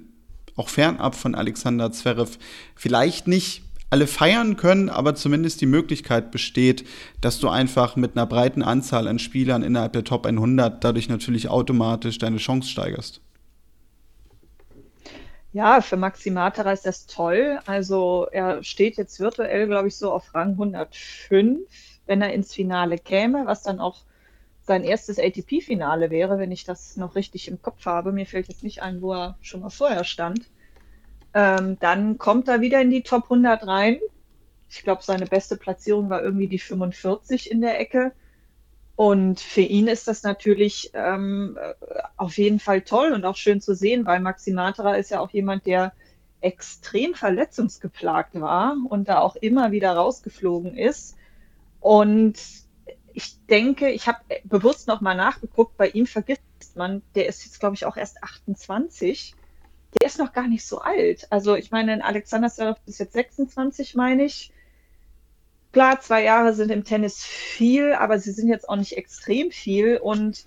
auch 0.55 0.69
fernab 0.69 1.17
von 1.17 1.35
Alexander 1.35 1.91
Zverev, 1.91 2.39
vielleicht 2.77 3.27
nicht 3.27 3.63
alle 3.91 4.07
feiern 4.07 4.57
können, 4.57 4.89
aber 4.89 5.17
zumindest 5.17 5.61
die 5.61 5.67
Möglichkeit 5.67 6.31
besteht, 6.31 6.87
dass 7.21 7.41
du 7.41 7.49
einfach 7.49 7.97
mit 7.97 8.17
einer 8.17 8.27
breiten 8.27 8.63
Anzahl 8.63 9.09
an 9.09 9.19
Spielern 9.19 9.63
innerhalb 9.63 9.95
der 9.95 10.05
Top 10.05 10.27
100 10.27 10.85
dadurch 10.85 11.09
natürlich 11.09 11.49
automatisch 11.49 12.19
deine 12.19 12.37
Chance 12.37 12.69
steigerst. 12.69 13.21
Ja, 15.53 15.81
für 15.81 15.97
Maxi 15.97 16.31
Matera 16.31 16.71
ist 16.73 16.87
das 16.87 17.07
toll. 17.07 17.59
Also 17.67 18.29
er 18.31 18.63
steht 18.63 18.97
jetzt 18.97 19.19
virtuell, 19.19 19.67
glaube 19.67 19.89
ich, 19.89 19.97
so 19.97 20.13
auf 20.13 20.35
Rang 20.35 20.51
105, 20.51 21.61
wenn 22.07 22.23
er 22.23 22.33
ins 22.33 22.55
Finale 22.55 22.97
käme, 22.99 23.47
was 23.47 23.63
dann 23.63 23.81
auch 23.81 24.03
sein 24.69 24.85
erstes 24.85 25.19
ATP-Finale 25.19 26.11
wäre, 26.11 26.39
wenn 26.39 26.53
ich 26.53 26.65
das 26.65 26.97
noch 26.97 27.17
richtig 27.17 27.49
im 27.49 27.61
Kopf 27.61 27.85
habe. 27.87 28.13
Mir 28.13 28.27
fällt 28.27 28.49
jetzt 28.49 28.63
nicht 28.63 28.83
ein, 28.83 29.03
wo 29.03 29.13
er 29.13 29.37
schon 29.41 29.63
mal 29.63 29.71
vorher 29.71 30.05
stand. 30.05 30.49
Ähm, 31.35 31.79
dann 31.81 32.19
kommt 32.19 32.47
er 32.49 32.61
wieder 32.61 32.81
in 32.81 32.91
die 32.91 33.03
Top 33.03 33.25
100 33.25 33.67
rein. 33.67 33.99
Ich 34.71 34.83
glaube, 34.83 35.03
seine 35.03 35.27
beste 35.27 35.57
Platzierung 35.57 36.11
war 36.11 36.23
irgendwie 36.23 36.47
die 36.47 36.59
45 36.59 37.51
in 37.51 37.61
der 37.61 37.81
Ecke. 37.81 38.13
Und 38.95 39.41
für 39.41 39.61
ihn 39.63 39.89
ist 39.89 40.07
das 40.07 40.23
natürlich 40.23 40.91
ähm, 40.93 41.59
auf 42.17 42.37
jeden 42.37 42.59
Fall 42.59 42.83
toll 42.83 43.13
und 43.13 43.25
auch 43.25 43.37
schön 43.37 43.61
zu 43.61 43.75
sehen, 43.75 44.07
weil 44.07 44.21
Maxi 44.21 44.53
Matra 44.53 44.97
ist 44.97 45.11
ja 45.11 45.21
auch 45.21 45.31
jemand, 45.31 45.67
der 45.67 45.93
extrem 46.41 47.15
verletzungsgeplagt 47.15 48.41
war 48.41 48.77
und 48.89 49.09
da 49.09 49.21
auch 49.21 49.37
immer 49.37 49.71
wieder 49.71 49.93
rausgeflogen 49.93 50.77
ist. 50.77 51.17
Und 51.81 52.39
ich 53.19 53.45
denke, 53.47 53.91
ich 53.91 54.07
habe 54.07 54.21
bewusst 54.45 54.87
nochmal 54.87 55.17
nachgeguckt, 55.17 55.77
bei 55.77 55.89
ihm 55.89 56.07
vergisst 56.07 56.41
man, 56.77 57.03
der 57.17 57.27
ist 57.27 57.45
jetzt, 57.45 57.59
glaube 57.59 57.75
ich, 57.75 57.85
auch 57.85 57.97
erst 57.97 58.23
28. 58.23 59.35
Der 60.01 60.07
ist 60.07 60.21
noch 60.21 60.33
gar 60.33 60.47
nicht 60.47 60.65
so 60.65 60.81
alt. 60.81 61.27
Also 61.31 61.57
ich 61.57 61.73
meine, 61.73 62.05
Alexander 62.05 62.49
Zverev 62.49 62.79
ist 62.87 63.01
jetzt 63.01 63.15
26, 63.15 63.97
meine 63.97 64.23
ich. 64.23 64.53
Klar, 65.73 66.01
zwei 66.01 66.23
Jahre 66.23 66.55
sind 66.55 66.71
im 66.71 66.85
Tennis 66.85 67.25
viel, 67.25 67.93
aber 67.93 68.21
sie 68.21 68.31
sind 68.31 68.49
jetzt 68.49 68.69
auch 68.69 68.77
nicht 68.77 68.97
extrem 68.97 69.51
viel. 69.51 69.97
Und 69.97 70.47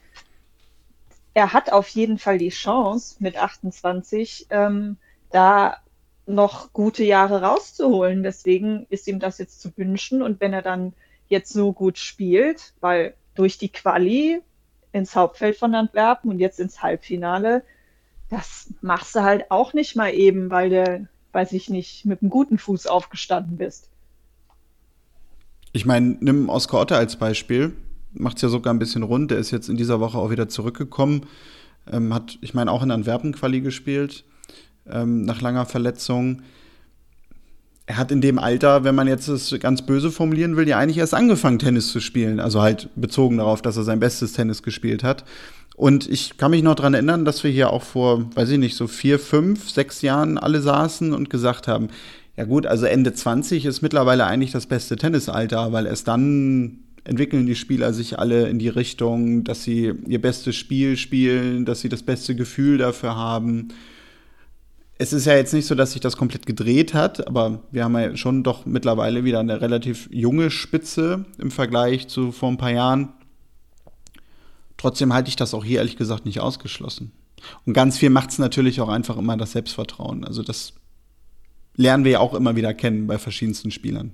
er 1.34 1.52
hat 1.52 1.74
auf 1.74 1.90
jeden 1.90 2.20
Fall 2.20 2.38
die 2.38 2.50
Chance, 2.50 3.18
mit 3.20 3.36
28 3.36 4.48
ähm, 4.50 4.96
da 5.30 5.76
noch 6.26 6.72
gute 6.72 7.04
Jahre 7.04 7.42
rauszuholen. 7.42 8.24
Deswegen 8.24 8.88
ist 8.90 9.10
ihm 9.10 9.20
das 9.20 9.40
jetzt 9.40 9.60
zu 9.60 9.76
wünschen. 9.76 10.22
Und 10.22 10.40
wenn 10.40 10.54
er 10.54 10.62
dann 10.62 10.94
jetzt 11.32 11.52
so 11.52 11.74
gut 11.74 11.98
spielt, 11.98 12.74
weil 12.82 13.16
durch 13.36 13.58
die 13.58 13.70
Quali 13.70 14.42
ins 14.92 15.16
Hauptfeld 15.16 15.58
von 15.58 15.74
Antwerpen 15.74 16.30
und 16.30 16.40
jetzt 16.40 16.60
ins 16.60 16.84
Halbfinale, 16.84 17.64
das 18.30 18.72
machst 18.82 19.16
du 19.16 19.22
halt 19.22 19.50
auch 19.50 19.74
nicht 19.74 19.96
mal 19.96 20.14
eben, 20.14 20.50
weil 20.50 20.70
du, 20.70 21.08
weiß 21.32 21.54
ich 21.54 21.70
nicht, 21.70 22.06
mit 22.06 22.22
einem 22.22 22.30
guten 22.30 22.58
Fuß 22.58 22.88
aufgestanden 22.88 23.58
bist. 23.58 23.90
Ich 25.74 25.86
meine, 25.86 26.18
nimm 26.20 26.50
Oskar 26.50 26.82
Otte 26.82 26.98
als 26.98 27.16
Beispiel. 27.16 27.74
Macht 28.14 28.36
es 28.36 28.42
ja 28.42 28.50
sogar 28.50 28.74
ein 28.74 28.80
bisschen 28.80 29.04
rund. 29.04 29.32
Der 29.32 29.38
ist 29.38 29.52
jetzt 29.52 29.70
in 29.70 29.78
dieser 29.78 30.02
Woche 30.02 30.18
auch 30.18 30.30
wieder 30.30 30.50
zurückgekommen. 30.50 31.28
Ähm, 31.90 32.14
hat, 32.14 32.38
ich 32.42 32.54
meine, 32.54 32.72
auch 32.72 32.84
in 32.84 32.92
Antwerpen 32.92 33.34
Quali 33.34 33.62
gespielt. 33.62 34.26
ähm, 34.90 35.24
nach 35.24 35.42
langer 35.42 35.66
Verletzung. 35.66 36.42
Er 37.88 37.98
hat 37.98 38.12
in 38.12 38.22
dem 38.22 38.40
Alter, 38.40 38.84
wenn 38.84 38.96
man 38.96 39.08
jetzt 39.08 39.28
es 39.28 39.54
ganz 39.60 39.82
böse 39.82 40.12
formulieren 40.12 40.56
will, 40.56 40.68
ja 40.68 40.78
eigentlich 40.78 41.00
erst 41.00 41.14
angefangen, 41.14 41.60
Tennis 41.60 41.92
zu 41.92 42.00
spielen. 42.00 42.40
Also 42.40 42.62
halt 42.62 42.90
bezogen 42.96 43.38
darauf, 43.38 43.62
dass 43.62 43.78
er 43.78 43.84
sein 43.84 44.00
bestes 44.00 44.34
Tennis 44.34 44.64
gespielt 44.64 45.04
hat. 45.04 45.26
Und 45.76 46.08
ich 46.10 46.38
kann 46.38 46.52
mich 46.52 46.64
noch 46.64 46.76
daran 46.76 46.94
erinnern, 46.94 47.26
dass 47.26 47.44
wir 47.44 47.52
hier 47.52 47.72
auch 47.72 47.84
vor, 47.84 48.30
weiß 48.36 48.50
ich 48.52 48.60
nicht, 48.60 48.76
so 48.76 48.88
vier, 48.88 49.20
fünf, 49.20 49.70
sechs 49.70 50.02
Jahren 50.02 50.38
alle 50.38 50.62
saßen 50.62 51.14
und 51.14 51.30
gesagt 51.30 51.68
haben, 51.68 51.90
ja 52.38 52.46
gut, 52.46 52.66
also 52.66 52.86
Ende 52.86 53.14
20 53.14 53.66
ist 53.66 53.82
mittlerweile 53.82 54.26
eigentlich 54.26 54.52
das 54.52 54.68
beste 54.68 54.96
Tennisalter, 54.96 55.72
weil 55.72 55.86
erst 55.86 56.08
dann 56.08 56.80
entwickeln 57.04 57.46
die 57.46 57.56
Spieler 57.56 57.94
sich 57.94 58.20
alle 58.20 58.48
in 58.48 58.60
die 58.60 58.70
Richtung, 58.70 59.44
dass 59.44 59.64
sie 59.64 59.94
ihr 60.08 60.22
bestes 60.22 60.56
Spiel 60.56 60.98
spielen, 60.98 61.66
dass 61.66 61.82
sie 61.82 61.90
das 61.90 62.04
beste 62.04 62.36
Gefühl 62.36 62.78
dafür 62.78 63.16
haben. 63.16 63.70
Es 65.02 65.14
ist 65.14 65.26
ja 65.26 65.34
jetzt 65.34 65.52
nicht 65.52 65.66
so, 65.66 65.74
dass 65.74 65.94
sich 65.94 66.02
das 66.02 66.16
komplett 66.16 66.46
gedreht 66.46 66.94
hat, 66.94 67.26
aber 67.26 67.64
wir 67.72 67.86
haben 67.86 67.98
ja 67.98 68.16
schon 68.16 68.44
doch 68.44 68.68
mittlerweile 68.68 69.24
wieder 69.24 69.40
eine 69.40 69.60
relativ 69.60 70.08
junge 70.12 70.52
Spitze 70.52 71.26
im 71.40 71.50
Vergleich 71.50 72.08
zu 72.08 72.32
vor 72.32 72.50
ein 72.50 72.58
paar 72.58 72.70
Jahren. 72.70 73.12
Trotzdem 74.78 75.12
halte 75.12 75.30
ich 75.30 75.36
das 75.36 75.56
auch 75.56 75.66
hier 75.66 75.80
ehrlich 75.80 75.98
gesagt 75.98 76.28
nicht 76.28 76.40
ausgeschlossen. 76.40 77.14
Und 77.66 77.74
ganz 77.74 77.98
viel 77.98 78.12
macht 78.12 78.30
es 78.30 78.38
natürlich 78.38 78.80
auch 78.80 78.90
einfach 78.90 79.18
immer 79.18 79.36
das 79.38 79.54
Selbstvertrauen. 79.54 80.24
Also 80.24 80.44
das 80.44 80.74
lernen 81.76 82.04
wir 82.04 82.12
ja 82.12 82.20
auch 82.20 82.36
immer 82.36 82.56
wieder 82.56 82.76
kennen 82.76 83.08
bei 83.08 83.18
verschiedensten 83.18 83.72
Spielern. 83.72 84.14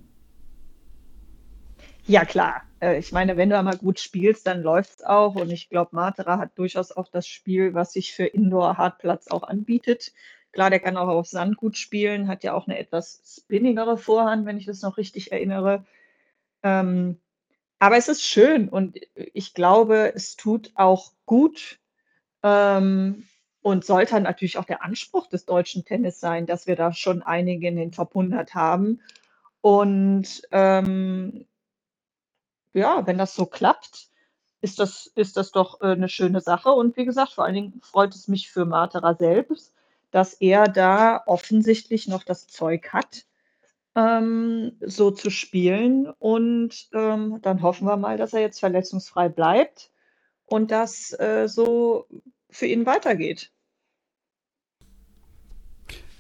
Ja, 2.06 2.24
klar. 2.24 2.62
Äh, 2.80 2.98
ich 2.98 3.12
meine, 3.12 3.36
wenn 3.36 3.50
du 3.50 3.60
einmal 3.60 3.76
gut 3.76 4.00
spielst, 4.00 4.48
dann 4.48 4.62
läuft 4.62 5.00
es 5.00 5.04
auch. 5.04 5.36
Und 5.36 5.52
ich 5.52 5.68
glaube, 5.68 5.94
Matera 5.94 6.38
hat 6.38 6.58
durchaus 6.58 6.94
auch 6.94 7.10
das 7.10 7.28
Spiel, 7.28 7.74
was 7.74 7.92
sich 7.92 8.14
für 8.14 8.26
Indoor-Hartplatz 8.26 9.28
auch 9.28 9.44
anbietet. 9.44 10.14
Klar, 10.52 10.70
der 10.70 10.80
kann 10.80 10.98
auch 10.98 11.08
auf 11.08 11.28
Sand 11.28 11.58
gut 11.58 11.78
spielen, 11.78 12.28
hat 12.28 12.44
ja 12.44 12.54
auch 12.54 12.68
eine 12.68 12.80
etwas 12.80 13.22
spinnigere 13.44 13.98
Vorhand, 13.98 14.46
wenn 14.46 14.58
ich 14.58 14.66
das 14.66 14.82
noch 14.82 14.98
richtig 14.98 15.32
erinnere. 15.32 15.86
Ähm, 16.64 17.20
aber 17.80 17.98
es 17.98 18.08
ist 18.08 18.24
schön 18.24 18.70
und 18.70 18.98
ich 19.16 19.54
glaube, 19.54 20.14
es 20.16 20.36
tut 20.36 20.72
auch 20.76 21.12
gut 21.26 21.80
ähm, 22.42 23.28
und 23.62 23.86
sollte 23.86 24.20
natürlich 24.20 24.58
auch 24.58 24.66
der 24.66 24.84
Anspruch 24.84 25.28
des 25.28 25.46
deutschen 25.46 25.86
Tennis 25.86 26.20
sein, 26.20 26.46
dass 26.48 26.66
wir 26.66 26.76
da 26.76 26.94
schon 26.94 27.22
einige 27.22 27.68
in 27.68 27.76
den 27.76 27.92
Top 27.92 28.16
100 28.16 28.56
haben. 28.56 29.02
Und 29.62 30.42
ähm, 30.52 31.46
ja, 32.74 33.06
wenn 33.06 33.18
das 33.18 33.36
so 33.36 33.46
klappt, 33.46 34.08
ist 34.62 34.80
das, 34.80 35.08
ist 35.16 35.38
das 35.38 35.52
doch 35.52 35.82
äh, 35.82 35.88
eine 35.88 36.10
schöne 36.10 36.42
Sache. 36.42 36.72
Und 36.72 36.98
wie 36.98 37.06
gesagt, 37.06 37.34
vor 37.34 37.46
allen 37.46 37.56
Dingen 37.56 37.82
freut 37.84 38.16
es 38.16 38.28
mich 38.28 38.50
für 38.50 38.66
Matera 38.66 39.16
selbst, 39.16 39.74
dass 40.12 40.34
er 40.34 40.68
da 40.68 41.24
offensichtlich 41.26 42.08
noch 42.08 42.24
das 42.24 42.48
Zeug 42.48 42.90
hat, 42.90 43.26
ähm, 43.96 44.74
so 44.82 45.12
zu 45.12 45.30
spielen. 45.30 46.08
Und 46.20 46.88
ähm, 46.94 47.40
dann 47.42 47.62
hoffen 47.62 47.88
wir 47.88 47.98
mal, 47.98 48.18
dass 48.18 48.34
er 48.34 48.42
jetzt 48.42 48.60
verletzungsfrei 48.60 49.30
bleibt 49.30 49.92
und 50.46 50.72
das 50.72 51.14
äh, 51.20 51.48
so 51.48 52.08
für 52.50 52.66
ihn 52.66 52.86
weitergeht. 52.86 53.52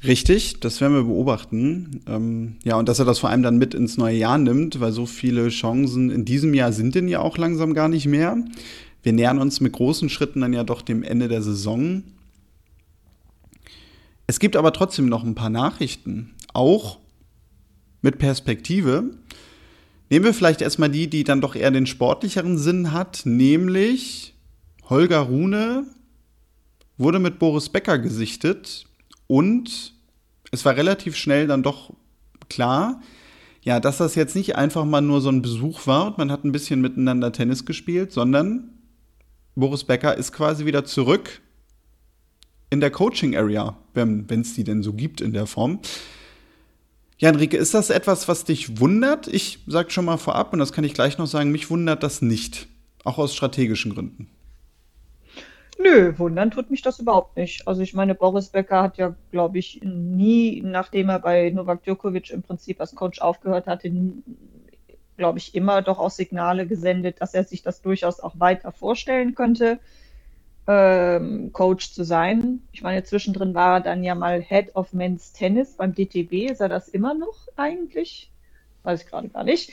Richtig, 0.04 0.60
das 0.60 0.80
werden 0.80 0.93
wir 0.93 1.04
beobachten. 1.04 2.02
Ähm, 2.08 2.58
ja, 2.63 2.76
und 2.78 2.88
dass 2.88 3.00
er 3.00 3.06
das 3.06 3.19
vor 3.19 3.30
allem 3.30 3.41
dann 3.41 3.58
mit 3.58 3.73
ins 3.73 3.97
neue 3.97 4.15
Jahr 4.15 4.38
nimmt, 4.38 4.80
weil 4.80 4.91
so 4.91 5.06
viele 5.06 5.50
Chancen 5.50 6.12
in 6.12 6.23
diesem 6.23 6.54
Jahr 6.54 6.71
sind 6.71 6.93
denn 6.93 7.08
ja 7.08 7.19
auch 7.19 7.38
langsam 7.38 7.73
gar 7.73 7.89
nicht 7.89 8.06
mehr. 8.06 8.38
Wir 9.02 9.13
nähern 9.13 9.39
uns 9.39 9.60
mit 9.60 9.73
großen 9.73 10.10
Schritten 10.10 10.41
dann 10.41 10.54
ja 10.54 10.63
doch 10.63 10.82
dem 10.82 11.02
Ende 11.02 11.28
der 11.28 11.41
Saison. 11.41 12.04
Es 14.27 14.39
gibt 14.39 14.57
aber 14.57 14.73
trotzdem 14.73 15.07
noch 15.07 15.23
ein 15.23 15.35
paar 15.35 15.49
Nachrichten, 15.49 16.35
auch 16.53 16.99
mit 18.01 18.17
Perspektive. 18.17 19.11
Nehmen 20.09 20.25
wir 20.25 20.33
vielleicht 20.33 20.61
erstmal 20.61 20.89
die, 20.89 21.09
die 21.09 21.23
dann 21.23 21.39
doch 21.39 21.55
eher 21.55 21.71
den 21.71 21.87
sportlicheren 21.87 22.57
Sinn 22.57 22.91
hat, 22.91 23.21
nämlich 23.25 24.35
Holger 24.89 25.19
Rune 25.19 25.85
wurde 26.97 27.19
mit 27.19 27.39
Boris 27.39 27.69
Becker 27.69 27.99
gesichtet 27.99 28.85
und 29.27 29.93
es 30.51 30.65
war 30.65 30.75
relativ 30.75 31.15
schnell 31.15 31.47
dann 31.47 31.63
doch 31.63 31.93
klar, 32.49 33.01
ja, 33.61 33.79
dass 33.79 33.97
das 33.97 34.15
jetzt 34.15 34.35
nicht 34.35 34.55
einfach 34.55 34.85
mal 34.85 35.01
nur 35.01 35.21
so 35.21 35.29
ein 35.29 35.41
Besuch 35.41 35.87
war 35.87 36.07
und 36.07 36.17
man 36.17 36.31
hat 36.31 36.43
ein 36.43 36.51
bisschen 36.51 36.81
miteinander 36.81 37.31
Tennis 37.31 37.65
gespielt, 37.65 38.11
sondern 38.11 38.71
Boris 39.55 39.83
Becker 39.83 40.15
ist 40.15 40.31
quasi 40.31 40.65
wieder 40.65 40.85
zurück 40.85 41.41
in 42.69 42.80
der 42.80 42.91
Coaching 42.91 43.36
Area, 43.36 43.77
wenn 43.93 44.27
es 44.30 44.53
die 44.53 44.63
denn 44.63 44.84
so 44.84 44.93
gibt 44.93 45.21
in 45.21 45.34
der 45.34 45.47
Form. 45.47 45.80
Ja, 47.17 47.30
Enrique, 47.30 47.58
ist 47.58 47.73
das 47.73 47.89
etwas, 47.89 48.27
was 48.27 48.43
dich 48.43 48.80
wundert? 48.80 49.27
Ich 49.27 49.60
sage 49.65 49.89
schon 49.89 50.06
mal 50.06 50.17
vorab, 50.17 50.53
und 50.53 50.60
das 50.60 50.71
kann 50.71 50.84
ich 50.84 50.93
gleich 50.93 51.17
noch 51.17 51.25
sagen, 51.25 51.51
mich 51.51 51.69
wundert 51.69 52.03
das 52.03 52.21
nicht. 52.21 52.67
Auch 53.03 53.17
aus 53.17 53.34
strategischen 53.34 53.93
Gründen. 53.93 54.30
Nö, 55.80 56.13
wundern 56.17 56.51
tut 56.51 56.69
mich 56.69 56.82
das 56.82 56.99
überhaupt 56.99 57.38
nicht. 57.38 57.67
Also 57.67 57.82
ich 57.82 57.93
meine, 57.93 58.15
Boris 58.15 58.49
Becker 58.49 58.84
hat 58.84 58.97
ja, 58.97 59.15
glaube 59.32 59.60
ich, 59.60 59.82
nie, 59.84 60.62
nachdem 60.63 61.10
er 61.10 61.19
bei 61.19 61.49
Novak 61.51 61.84
Djokovic 61.84 62.32
im 62.32 62.41
Prinzip 62.41 62.82
als 62.82 62.95
Coach 62.95 63.19
aufgehört 63.19 63.67
hatte, 63.67 63.91
glaube 65.17 65.38
ich, 65.39 65.56
immer 65.56 65.82
doch 65.82 65.99
auch 65.99 66.10
Signale 66.10 66.67
gesendet, 66.67 67.21
dass 67.21 67.34
er 67.34 67.43
sich 67.43 67.62
das 67.62 67.82
durchaus 67.82 68.19
auch 68.19 68.39
weiter 68.39 68.71
vorstellen 68.71 69.36
könnte 69.36 69.80
ähm, 70.67 71.51
Coach 71.53 71.93
zu 71.93 72.03
sein. 72.03 72.62
Ich 72.73 72.82
meine, 72.82 73.03
zwischendrin 73.03 73.56
war 73.56 73.77
er 73.77 73.82
dann 73.82 74.03
ja 74.03 74.15
mal 74.15 74.41
Head 74.41 74.75
of 74.75 74.93
Men's 74.93 75.32
Tennis 75.32 75.75
beim 75.77 75.95
DTB. 75.95 76.51
Ist 76.51 76.62
er 76.62 76.69
das 76.69 76.89
immer 76.89 77.13
noch 77.13 77.47
eigentlich? 77.56 78.32
Weiß 78.84 79.01
ich 79.01 79.08
gerade 79.08 79.30
gar 79.30 79.43
nicht. 79.43 79.71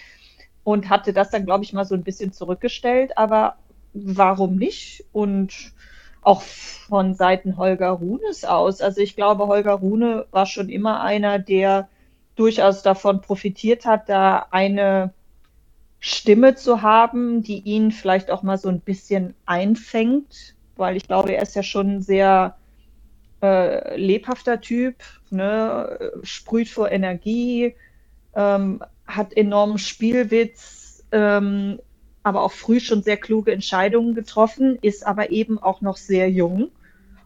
Und 0.62 0.88
hatte 0.88 1.12
das 1.12 1.30
dann, 1.30 1.44
glaube 1.44 1.64
ich, 1.64 1.72
mal 1.72 1.84
so 1.84 1.94
ein 1.94 2.04
bisschen 2.04 2.32
zurückgestellt. 2.32 3.18
Aber 3.18 3.56
warum 3.92 4.56
nicht? 4.56 5.04
Und 5.12 5.72
auch 6.22 6.42
von 6.42 7.14
Seiten 7.14 7.56
Holger 7.56 7.90
Runes 7.90 8.44
aus. 8.44 8.80
Also 8.80 9.00
ich 9.00 9.16
glaube, 9.16 9.46
Holger 9.46 9.74
Rune 9.74 10.26
war 10.30 10.46
schon 10.46 10.68
immer 10.68 11.02
einer, 11.02 11.38
der 11.38 11.88
durchaus 12.36 12.82
davon 12.82 13.20
profitiert 13.20 13.84
hat, 13.84 14.08
da 14.08 14.46
eine 14.50 15.12
Stimme 16.00 16.54
zu 16.54 16.82
haben, 16.82 17.42
die 17.42 17.60
ihn 17.60 17.90
vielleicht 17.90 18.30
auch 18.30 18.42
mal 18.42 18.58
so 18.58 18.68
ein 18.68 18.80
bisschen 18.80 19.34
einfängt 19.44 20.54
weil 20.76 20.96
ich 20.96 21.06
glaube, 21.06 21.32
er 21.32 21.42
ist 21.42 21.56
ja 21.56 21.62
schon 21.62 21.96
ein 21.96 22.02
sehr 22.02 22.56
äh, 23.42 23.96
lebhafter 23.96 24.60
Typ, 24.60 24.96
ne? 25.30 26.12
sprüht 26.22 26.68
vor 26.68 26.90
Energie, 26.90 27.74
ähm, 28.34 28.82
hat 29.06 29.36
enormen 29.36 29.78
Spielwitz, 29.78 31.04
ähm, 31.12 31.78
aber 32.22 32.42
auch 32.42 32.52
früh 32.52 32.80
schon 32.80 33.02
sehr 33.02 33.18
kluge 33.18 33.52
Entscheidungen 33.52 34.14
getroffen, 34.14 34.78
ist 34.80 35.06
aber 35.06 35.30
eben 35.30 35.58
auch 35.58 35.82
noch 35.82 35.98
sehr 35.98 36.30
jung. 36.30 36.70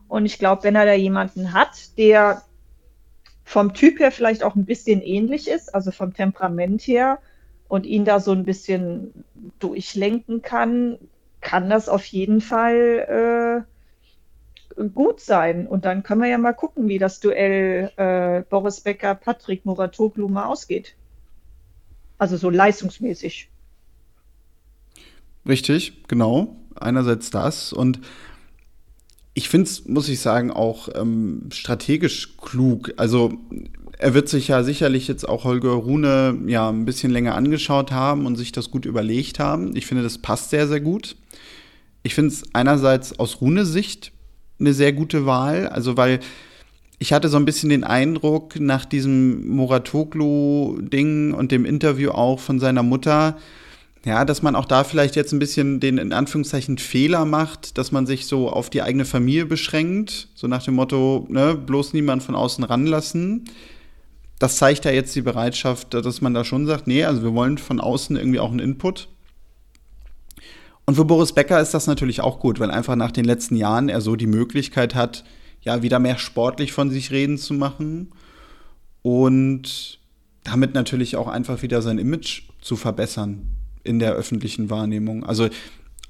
Und 0.09 0.27
ich 0.27 0.39
glaube, 0.39 0.65
wenn 0.65 0.75
er 0.75 0.87
da 0.87 0.95
jemanden 0.95 1.53
hat, 1.53 1.97
der 1.99 2.43
vom 3.45 3.73
Typ 3.75 4.01
her 4.01 4.11
vielleicht 4.11 4.43
auch 4.43 4.57
ein 4.57 4.65
bisschen 4.65 5.01
ähnlich 5.01 5.49
ist, 5.49 5.75
also 5.75 5.91
vom 5.91 6.15
Temperament 6.15 6.83
her, 6.83 7.19
und 7.69 7.87
ihn 7.87 8.05
da 8.05 8.19
so 8.19 8.33
ein 8.33 8.45
bisschen 8.45 9.25
durchlenken 9.59 10.43
kann, 10.43 10.99
kann 11.49 11.71
das 11.71 11.89
auf 11.89 12.05
jeden 12.05 12.43
Fall 12.43 13.65
äh, 14.77 14.85
gut 14.95 15.19
sein. 15.19 15.67
Und 15.67 15.87
dann 15.87 16.03
können 16.03 16.21
wir 16.21 16.29
ja 16.29 16.37
mal 16.37 16.53
gucken, 16.53 16.89
wie 16.89 16.99
das 16.99 17.21
Duell 17.21 17.91
äh, 17.97 18.43
Boris 18.51 18.83
Becker, 18.83 19.15
Patrick 19.15 19.65
Muratoglu 19.65 20.29
mal 20.29 20.45
ausgeht. 20.45 20.95
Also 22.19 22.37
so 22.37 22.51
leistungsmäßig. 22.51 23.49
Richtig, 25.47 26.07
genau. 26.07 26.55
Einerseits 26.79 27.31
das 27.31 27.73
und 27.73 28.01
ich 29.33 29.49
finde 29.49 29.71
es, 29.71 29.87
muss 29.87 30.11
ich 30.11 30.21
sagen, 30.21 30.51
auch 30.51 30.91
ähm, 30.95 31.49
strategisch 31.51 32.37
klug. 32.37 32.93
Also 32.99 33.33
er 33.99 34.15
wird 34.15 34.29
sich 34.29 34.49
ja 34.49 34.63
sicherlich 34.63 35.09
jetzt 35.09 35.29
auch 35.29 35.45
Holger 35.45 35.71
Rune 35.71 36.39
ja 36.47 36.69
ein 36.69 36.85
bisschen 36.85 37.11
länger 37.11 37.35
angeschaut 37.35 37.93
haben 37.93 38.27
und 38.27 38.37
sich 38.37 38.53
das 38.53 38.71
gut 38.71 38.87
überlegt 38.87 39.39
haben. 39.39 39.75
Ich 39.77 39.87
finde, 39.87 40.03
das 40.03 40.19
passt 40.19 40.51
sehr, 40.51 40.69
sehr 40.69 40.81
gut 40.81 41.17
ich 42.03 42.15
finde 42.15 42.33
es 42.33 42.43
einerseits 42.55 43.19
aus 43.19 43.41
Rune-Sicht 43.41 44.13
eine 44.59 44.73
sehr 44.73 44.93
gute 44.93 45.27
Wahl, 45.27 45.69
also 45.69 45.97
weil 45.97 46.21
ich 46.99 47.13
hatte 47.13 47.29
so 47.29 47.37
ein 47.37 47.45
bisschen 47.45 47.69
den 47.69 47.85
Eindruck 47.85 48.59
nach 48.59 48.85
diesem 48.85 49.47
Muratoglu-Ding 49.49 51.33
und 51.33 51.53
dem 51.53 51.65
Interview 51.65 52.11
auch 52.11 52.41
von 52.41 52.59
seiner 52.59 52.83
Mutter, 52.83 53.37
ja, 54.05 54.25
dass 54.25 54.43
man 54.43 54.57
auch 54.57 54.65
da 54.65 54.85
vielleicht 54.85 55.17
jetzt 55.17 55.33
ein 55.33 55.39
bisschen 55.39 55.81
den 55.81 55.99
in 55.99 56.13
Anführungszeichen 56.13 56.79
Fehler 56.79 57.25
macht, 57.25 57.79
dass 57.79 57.93
man 57.93 58.07
sich 58.07 58.27
so 58.27 58.49
auf 58.49 58.71
die 58.71 58.83
eigene 58.83 59.05
Familie 59.05 59.47
beschränkt, 59.47 60.29
so 60.35 60.47
nach 60.49 60.63
dem 60.63 60.75
Motto, 60.75 61.27
ne, 61.29 61.55
bloß 61.55 61.93
niemand 61.93 62.23
von 62.23 62.35
außen 62.35 62.65
ranlassen. 62.65 63.45
Das 64.39 64.57
zeigt 64.57 64.85
ja 64.85 64.91
jetzt 64.91 65.15
die 65.17 65.23
Bereitschaft, 65.23 65.95
dass 65.95 66.21
man 66.21 66.35
da 66.35 66.45
schon 66.45 66.67
sagt, 66.67 66.87
nee, 66.87 67.05
also 67.05 67.23
wir 67.23 67.35
wollen 67.35 67.59
von 67.59 67.81
außen 67.81 68.17
irgendwie 68.17 68.39
auch 68.39 68.51
einen 68.51 68.61
Input. 68.61 69.09
Und 70.87 70.95
für 70.95 71.05
Boris 71.05 71.33
Becker 71.33 71.61
ist 71.61 71.75
das 71.75 71.87
natürlich 71.87 72.21
auch 72.21 72.39
gut, 72.41 72.61
weil 72.61 72.71
einfach 72.71 72.97
nach 72.97 73.11
den 73.11 73.25
letzten 73.25 73.57
Jahren 73.57 73.89
er 73.89 74.01
so 74.01 74.17
die 74.17 74.27
Möglichkeit 74.27 74.95
hat, 74.95 75.25
ja, 75.61 75.83
wieder 75.83 75.99
mehr 75.99 76.19
sportlich 76.19 76.73
von 76.73 76.91
sich 76.91 77.11
reden 77.11 77.37
zu 77.37 77.53
machen 77.53 78.11
und 79.03 79.99
damit 80.45 80.75
natürlich 80.75 81.17
auch 81.17 81.29
einfach 81.29 81.63
wieder 81.63 81.83
sein 81.83 81.99
Image 81.99 82.45
zu 82.61 82.77
verbessern 82.77 83.49
in 83.85 83.99
der 83.99 84.13
öffentlichen 84.13 84.71
Wahrnehmung. 84.71 85.25
Also 85.25 85.49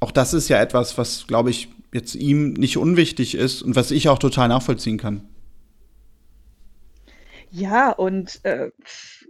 auch 0.00 0.10
das 0.12 0.34
ist 0.34 0.48
ja 0.48 0.60
etwas, 0.60 0.96
was, 0.96 1.26
glaube 1.26 1.50
ich, 1.50 1.68
jetzt 1.92 2.14
ihm 2.14 2.52
nicht 2.52 2.76
unwichtig 2.76 3.34
ist 3.34 3.62
und 3.62 3.74
was 3.74 3.90
ich 3.90 4.08
auch 4.08 4.18
total 4.18 4.48
nachvollziehen 4.48 4.98
kann. 4.98 5.22
Ja, 7.50 7.90
und 7.92 8.44
äh, 8.44 8.70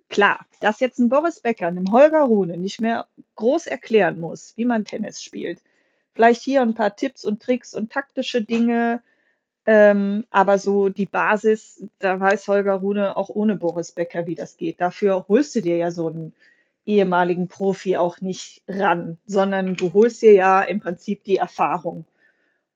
klar, 0.08 0.46
dass 0.60 0.80
jetzt 0.80 0.98
ein 0.98 1.08
Boris 1.08 1.40
Becker 1.40 1.68
einem 1.68 1.92
Holger 1.92 2.22
Rune 2.22 2.56
nicht 2.56 2.80
mehr 2.80 3.06
groß 3.36 3.66
erklären 3.66 4.18
muss, 4.20 4.54
wie 4.56 4.64
man 4.64 4.84
Tennis 4.84 5.22
spielt. 5.22 5.62
Vielleicht 6.14 6.42
hier 6.42 6.62
ein 6.62 6.74
paar 6.74 6.96
Tipps 6.96 7.24
und 7.24 7.40
Tricks 7.40 7.74
und 7.74 7.92
taktische 7.92 8.42
Dinge, 8.42 9.02
ähm, 9.66 10.24
aber 10.30 10.58
so 10.58 10.88
die 10.88 11.06
Basis, 11.06 11.84
da 12.00 12.18
weiß 12.18 12.48
Holger 12.48 12.74
Rune 12.74 13.16
auch 13.16 13.28
ohne 13.28 13.56
Boris 13.56 13.92
Becker, 13.92 14.26
wie 14.26 14.34
das 14.34 14.56
geht. 14.56 14.80
Dafür 14.80 15.26
holst 15.28 15.54
du 15.54 15.60
dir 15.62 15.76
ja 15.76 15.90
so 15.90 16.08
einen 16.08 16.34
ehemaligen 16.86 17.48
Profi 17.48 17.96
auch 17.96 18.20
nicht 18.20 18.62
ran, 18.66 19.18
sondern 19.26 19.76
du 19.76 19.92
holst 19.92 20.22
dir 20.22 20.32
ja 20.32 20.62
im 20.62 20.80
Prinzip 20.80 21.22
die 21.24 21.36
Erfahrung. 21.36 22.06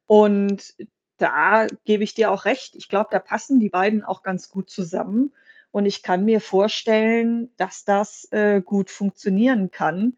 Und 0.07 0.75
da 1.23 1.69
gebe 1.85 2.03
ich 2.03 2.15
dir 2.15 2.31
auch 2.31 2.45
recht. 2.45 2.75
Ich 2.75 2.89
glaube, 2.89 3.09
da 3.13 3.21
passen 3.21 3.61
die 3.61 3.69
beiden 3.69 4.03
auch 4.03 4.23
ganz 4.23 4.51
gut 4.51 4.69
zusammen. 4.69 5.33
Und 5.71 5.87
ich 5.87 6.03
kann 6.03 6.25
mir 6.25 6.41
vorstellen, 6.41 7.51
dass 7.57 7.85
das 7.85 8.29
äh, 8.33 8.61
gut 8.61 8.91
funktionieren 8.91 9.71
kann 9.71 10.15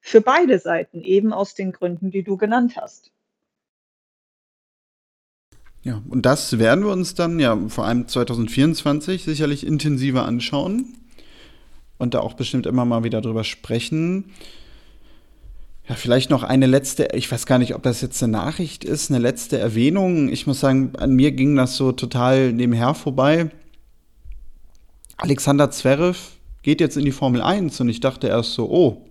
für 0.00 0.20
beide 0.20 0.58
Seiten, 0.58 1.02
eben 1.02 1.32
aus 1.32 1.54
den 1.54 1.72
Gründen, 1.72 2.10
die 2.10 2.22
du 2.22 2.36
genannt 2.36 2.76
hast. 2.76 3.12
Ja, 5.82 6.02
und 6.08 6.26
das 6.26 6.58
werden 6.58 6.84
wir 6.84 6.92
uns 6.92 7.14
dann 7.14 7.38
ja 7.38 7.56
vor 7.68 7.86
allem 7.86 8.08
2024 8.08 9.24
sicherlich 9.24 9.66
intensiver 9.66 10.26
anschauen 10.26 10.96
und 11.98 12.14
da 12.14 12.20
auch 12.20 12.34
bestimmt 12.34 12.66
immer 12.66 12.84
mal 12.84 13.04
wieder 13.04 13.20
drüber 13.20 13.44
sprechen. 13.44 14.32
Ja, 15.88 15.94
vielleicht 15.94 16.28
noch 16.28 16.42
eine 16.42 16.66
letzte, 16.66 17.08
ich 17.14 17.32
weiß 17.32 17.46
gar 17.46 17.58
nicht, 17.58 17.74
ob 17.74 17.82
das 17.82 18.02
jetzt 18.02 18.22
eine 18.22 18.32
Nachricht 18.32 18.84
ist, 18.84 19.10
eine 19.10 19.18
letzte 19.18 19.58
Erwähnung. 19.58 20.28
Ich 20.28 20.46
muss 20.46 20.60
sagen, 20.60 20.92
an 20.98 21.14
mir 21.14 21.32
ging 21.32 21.56
das 21.56 21.76
so 21.76 21.92
total 21.92 22.52
nebenher 22.52 22.94
vorbei. 22.94 23.50
Alexander 25.16 25.70
Zverev 25.70 26.18
geht 26.62 26.82
jetzt 26.82 26.98
in 26.98 27.06
die 27.06 27.12
Formel 27.12 27.40
1 27.40 27.80
und 27.80 27.88
ich 27.88 28.00
dachte 28.00 28.28
erst 28.28 28.52
so, 28.52 28.68
oh, 28.70 29.08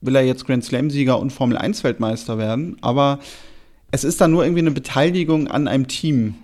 will 0.00 0.16
er 0.16 0.24
jetzt 0.24 0.46
Grand 0.46 0.64
Slam-Sieger 0.64 1.18
und 1.18 1.30
Formel 1.30 1.58
1-Weltmeister 1.58 2.38
werden, 2.38 2.78
aber 2.80 3.20
es 3.90 4.02
ist 4.02 4.20
dann 4.22 4.30
nur 4.30 4.44
irgendwie 4.44 4.60
eine 4.60 4.70
Beteiligung 4.70 5.48
an 5.48 5.68
einem 5.68 5.88
Team. 5.88 6.36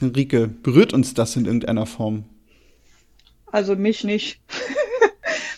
Enrique, 0.00 0.48
berührt 0.62 0.92
uns 0.92 1.14
das 1.14 1.34
in 1.34 1.46
irgendeiner 1.46 1.86
Form? 1.86 2.24
Also 3.46 3.74
mich 3.74 4.04
nicht. 4.04 4.40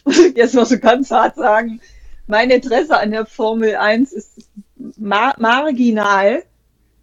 muss 0.05 0.19
ich 0.27 0.37
jetzt 0.37 0.55
mal 0.55 0.67
so 0.67 0.79
ganz 0.79 1.11
hart 1.11 1.37
sagen, 1.37 1.81
mein 2.27 2.51
Interesse 2.51 2.99
an 2.99 3.11
der 3.11 3.27
Formel 3.27 3.77
1 3.77 4.13
ist 4.13 4.49
mar 4.97 5.35
marginal. 5.39 6.45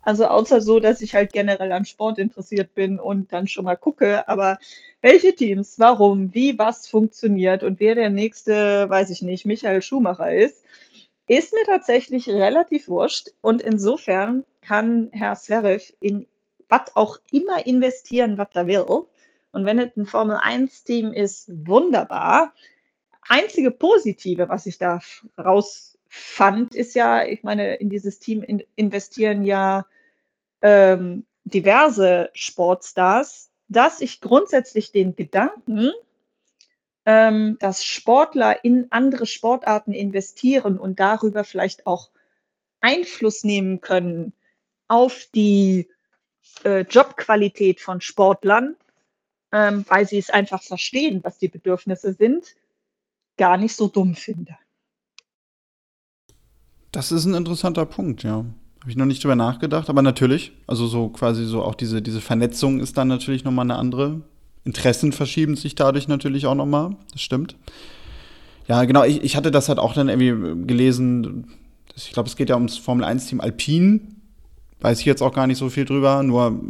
Also 0.04 0.26
außer 0.26 0.62
so, 0.62 0.80
dass 0.80 1.02
ich 1.02 1.14
halt 1.14 1.32
generell 1.32 1.72
an 1.72 1.86
Sport 1.86 2.18
interessiert 2.18 2.74
bin 2.74 3.00
und 3.00 3.32
dann 3.32 3.48
schon 3.48 3.66
mal 3.66 3.76
gucke, 3.76 4.28
aber 4.28 4.58
welche 5.02 5.36
Teams, 5.36 5.78
warum, 5.78 6.34
wie, 6.34 6.58
was 6.58 6.88
funktioniert 6.88 7.62
und 7.62 7.80
wer 7.80 7.94
der 7.94 8.10
nächste, 8.10 8.90
weiß 8.90 9.12
ich 9.12 9.22
nicht, 9.22 9.46
Michael 9.46 9.84
Schumacher 9.84 10.34
ist, 10.34 10.64
ist 11.28 11.54
mir 11.54 11.66
tatsächlich 11.66 12.28
relativ 12.30 12.88
wurscht. 12.88 13.30
Und 13.42 13.62
insofern 13.62 14.44
kann 14.62 15.10
Herr 15.12 15.36
Zverev 15.36 15.94
in 16.00 16.26
was 16.68 16.96
auch 16.96 17.20
immer 17.32 17.66
investieren, 17.68 18.40
was 18.40 18.48
er 18.54 18.66
will. 18.66 18.86
Und 19.52 19.66
wenn 19.66 19.78
es 19.78 19.96
ein 19.96 20.08
Formel 20.08 20.38
1-Team 20.38 21.14
ist, 21.14 21.52
wunderbar 21.68 22.54
einzige 23.32 23.72
Positive, 23.72 24.50
was 24.50 24.66
ich 24.66 24.78
da 24.78 25.00
rausfand, 25.38 26.76
ist 26.76 26.94
ja, 26.96 27.26
ich 27.26 27.44
meine, 27.44 27.76
in 27.76 27.90
dieses 27.90 28.20
Team 28.20 28.44
in, 28.44 28.62
investieren 28.76 29.44
ja 29.44 29.86
ähm, 30.62 31.26
diverse 31.46 32.30
Sportstars, 32.34 33.50
dass 33.70 34.02
ich 34.02 34.20
grundsätzlich 34.20 34.92
den 34.92 35.16
Gedanken, 35.16 35.92
ähm, 37.06 37.58
dass 37.60 37.86
Sportler 37.86 38.64
in 38.66 38.88
andere 38.92 39.26
Sportarten 39.26 39.94
investieren 39.94 40.78
und 40.78 41.00
darüber 41.00 41.46
vielleicht 41.46 41.88
auch 41.88 42.12
Einfluss 42.82 43.46
nehmen 43.46 43.80
können 43.80 44.34
auf 44.90 45.26
die 45.34 45.90
äh, 46.66 46.82
Jobqualität 46.82 47.80
von 47.80 48.02
Sportlern, 48.02 48.76
ähm, 49.54 49.86
weil 49.88 50.06
sie 50.06 50.18
es 50.18 50.30
einfach 50.30 50.62
verstehen, 50.62 51.22
was 51.24 51.38
die 51.38 51.48
Bedürfnisse 51.48 52.14
sind, 52.14 52.56
gar 53.42 53.58
nicht 53.58 53.76
so 53.76 53.88
dumm 53.88 54.14
finde. 54.14 54.56
Das 56.92 57.12
ist 57.12 57.26
ein 57.26 57.34
interessanter 57.34 57.88
Punkt, 57.88 58.22
ja. 58.22 58.46
Habe 58.82 58.90
ich 58.90 58.96
noch 58.96 59.08
nicht 59.08 59.24
drüber 59.24 59.36
nachgedacht, 59.36 59.90
aber 59.90 60.04
natürlich, 60.04 60.52
also 60.68 60.86
so 60.86 61.10
quasi 61.10 61.46
so 61.46 61.64
auch 61.64 61.74
diese, 61.74 62.04
diese 62.04 62.22
Vernetzung 62.22 62.80
ist 62.80 63.00
dann 63.00 63.08
natürlich 63.08 63.44
nochmal 63.44 63.66
eine 63.66 63.78
andere. 63.78 64.22
Interessen 64.64 65.12
verschieben 65.12 65.56
sich 65.56 65.74
dadurch 65.74 66.08
natürlich 66.08 66.46
auch 66.46 66.54
nochmal, 66.54 66.96
das 67.14 67.22
stimmt. 67.24 67.56
Ja, 68.68 68.84
genau, 68.84 69.06
ich, 69.06 69.24
ich 69.24 69.36
hatte 69.36 69.50
das 69.50 69.70
halt 69.70 69.80
auch 69.80 69.96
dann 69.96 70.08
irgendwie 70.08 70.68
gelesen, 70.68 71.48
ich 71.96 72.12
glaube, 72.12 72.30
es 72.30 72.36
geht 72.36 72.50
ja 72.50 72.56
ums 72.56 72.78
Formel 72.78 73.04
1-Team 73.04 73.42
Alpine. 73.42 74.02
Weiß 74.82 75.00
ich 75.00 75.06
jetzt 75.08 75.24
auch 75.24 75.34
gar 75.34 75.48
nicht 75.48 75.58
so 75.58 75.70
viel 75.70 75.86
drüber, 75.86 76.22
nur 76.22 76.62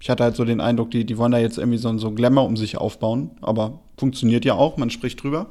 ich 0.00 0.10
hatte 0.10 0.24
halt 0.24 0.34
so 0.34 0.44
den 0.44 0.60
Eindruck, 0.60 0.90
die, 0.90 1.04
die 1.04 1.16
wollen 1.16 1.30
da 1.30 1.38
jetzt 1.38 1.58
irgendwie 1.58 1.78
so, 1.78 1.96
so 1.96 2.10
Glamour 2.10 2.44
um 2.46 2.56
sich 2.56 2.76
aufbauen, 2.76 3.30
aber 3.40 3.78
funktioniert 3.96 4.44
ja 4.44 4.54
auch, 4.54 4.76
man 4.76 4.90
spricht 4.90 5.22
drüber. 5.22 5.46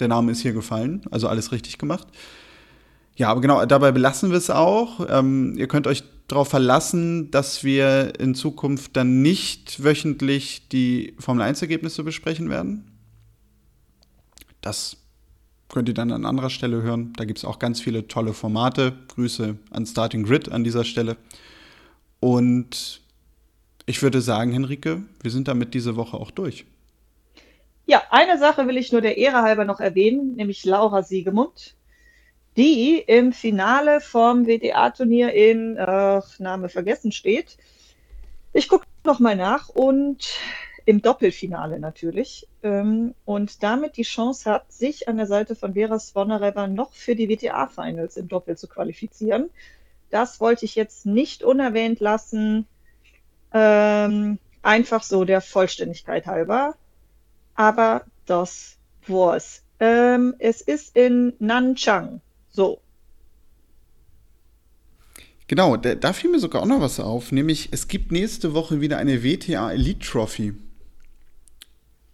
Der 0.00 0.08
Name 0.08 0.32
ist 0.32 0.40
hier 0.40 0.52
gefallen, 0.52 1.02
also 1.10 1.28
alles 1.28 1.52
richtig 1.52 1.78
gemacht. 1.78 2.08
Ja, 3.16 3.28
aber 3.28 3.40
genau, 3.40 3.64
dabei 3.66 3.92
belassen 3.92 4.30
wir 4.30 4.38
es 4.38 4.48
auch. 4.48 5.06
Ähm, 5.10 5.54
ihr 5.58 5.68
könnt 5.68 5.86
euch 5.86 6.02
darauf 6.26 6.48
verlassen, 6.48 7.30
dass 7.30 7.64
wir 7.64 8.18
in 8.18 8.34
Zukunft 8.34 8.96
dann 8.96 9.20
nicht 9.20 9.82
wöchentlich 9.82 10.68
die 10.68 11.14
Formel 11.18 11.44
1-Ergebnisse 11.44 12.02
besprechen 12.02 12.48
werden. 12.48 12.90
Das 14.60 14.96
könnt 15.68 15.88
ihr 15.88 15.94
dann 15.94 16.12
an 16.12 16.24
anderer 16.24 16.50
Stelle 16.50 16.82
hören. 16.82 17.12
Da 17.16 17.24
gibt 17.24 17.38
es 17.38 17.44
auch 17.44 17.58
ganz 17.58 17.80
viele 17.80 18.08
tolle 18.08 18.32
Formate. 18.32 18.94
Grüße 19.08 19.56
an 19.70 19.86
Starting 19.86 20.22
Grid 20.24 20.50
an 20.50 20.64
dieser 20.64 20.84
Stelle. 20.84 21.16
Und 22.20 23.00
ich 23.86 24.02
würde 24.02 24.20
sagen, 24.20 24.52
Henrike, 24.52 25.02
wir 25.22 25.30
sind 25.30 25.48
damit 25.48 25.74
diese 25.74 25.96
Woche 25.96 26.16
auch 26.16 26.30
durch. 26.30 26.64
Ja, 27.90 28.04
eine 28.10 28.38
Sache 28.38 28.68
will 28.68 28.76
ich 28.76 28.92
nur 28.92 29.00
der 29.00 29.16
Ehre 29.16 29.42
halber 29.42 29.64
noch 29.64 29.80
erwähnen, 29.80 30.36
nämlich 30.36 30.64
Laura 30.64 31.02
Siegemund, 31.02 31.74
die 32.56 33.00
im 33.04 33.32
Finale 33.32 34.00
vom 34.00 34.46
WTA-Turnier 34.46 35.32
in 35.32 35.76
äh, 35.76 36.20
Name 36.38 36.68
vergessen 36.68 37.10
steht. 37.10 37.56
Ich 38.52 38.68
gucke 38.68 38.86
nochmal 39.02 39.34
nach 39.34 39.70
und 39.70 40.38
im 40.86 41.02
Doppelfinale 41.02 41.80
natürlich. 41.80 42.46
Ähm, 42.62 43.16
und 43.24 43.60
damit 43.64 43.96
die 43.96 44.04
Chance 44.04 44.48
hat, 44.48 44.70
sich 44.70 45.08
an 45.08 45.16
der 45.16 45.26
Seite 45.26 45.56
von 45.56 45.74
Vera 45.74 45.98
Svonareva 45.98 46.68
noch 46.68 46.92
für 46.92 47.16
die 47.16 47.28
WTA-Finals 47.28 48.16
im 48.16 48.28
Doppel 48.28 48.56
zu 48.56 48.68
qualifizieren. 48.68 49.50
Das 50.10 50.40
wollte 50.40 50.64
ich 50.64 50.76
jetzt 50.76 51.06
nicht 51.06 51.42
unerwähnt 51.42 51.98
lassen. 51.98 52.68
Ähm, 53.52 54.38
einfach 54.62 55.02
so 55.02 55.24
der 55.24 55.40
Vollständigkeit 55.40 56.28
halber 56.28 56.76
aber 57.60 58.06
das 58.24 58.78
war's. 59.06 59.62
Ähm, 59.80 60.34
es 60.38 60.62
ist 60.62 60.96
in 60.96 61.34
Nanchang. 61.40 62.22
So. 62.50 62.80
Genau, 65.46 65.76
da, 65.76 65.94
da, 65.94 66.14
fiel 66.14 66.30
mir 66.30 66.38
sogar 66.38 66.62
auch 66.62 66.66
noch 66.66 66.80
was 66.80 66.98
auf, 67.00 67.32
nämlich 67.32 67.68
es 67.70 67.86
gibt 67.86 68.12
nächste 68.12 68.54
Woche 68.54 68.80
wieder 68.80 68.96
eine 68.96 69.22
WTA 69.22 69.72
Elite 69.72 70.06
Trophy. 70.06 70.54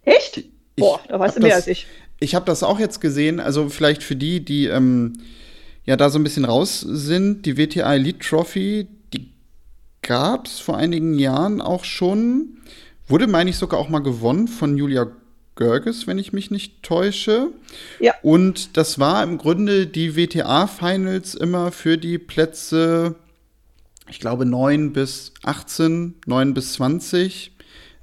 Echt? 0.03 0.37
Ich 0.37 0.49
Boah, 0.75 0.99
da 1.07 1.17
weißt 1.17 1.37
du 1.37 1.39
mehr 1.39 1.51
das, 1.51 1.59
als 1.59 1.67
ich. 1.67 1.87
Ich 2.19 2.35
habe 2.35 2.45
das 2.45 2.61
auch 2.61 2.79
jetzt 2.79 2.99
gesehen, 2.99 3.39
also 3.39 3.69
vielleicht 3.69 4.03
für 4.03 4.17
die, 4.17 4.43
die 4.43 4.65
ähm, 4.65 5.13
ja 5.85 5.95
da 5.95 6.09
so 6.09 6.19
ein 6.19 6.25
bisschen 6.25 6.43
raus 6.43 6.81
sind, 6.81 7.45
die 7.45 7.55
WTA 7.55 7.95
Elite 7.95 8.19
Trophy, 8.19 8.89
die 9.13 9.31
gab 10.01 10.47
es 10.47 10.59
vor 10.59 10.75
einigen 10.75 11.17
Jahren 11.17 11.61
auch 11.61 11.85
schon. 11.85 12.57
Wurde, 13.07 13.27
meine 13.27 13.49
ich, 13.49 13.55
sogar 13.55 13.79
auch 13.79 13.87
mal 13.87 13.99
gewonnen 13.99 14.49
von 14.49 14.77
Julia 14.77 15.09
Görges, 15.57 16.07
wenn 16.07 16.17
ich 16.17 16.31
mich 16.31 16.49
nicht 16.49 16.83
täusche. 16.83 17.49
Ja. 17.99 18.13
Und 18.21 18.77
das 18.77 18.97
war 18.97 19.21
im 19.23 19.37
Grunde 19.37 19.85
die 19.87 20.15
WTA-Finals 20.15 21.35
immer 21.35 21.73
für 21.73 21.97
die 21.97 22.17
Plätze, 22.17 23.15
ich 24.09 24.21
glaube, 24.21 24.45
9 24.45 24.93
bis 24.93 25.33
18, 25.43 26.15
9 26.25 26.53
bis 26.53 26.73
20. 26.73 27.51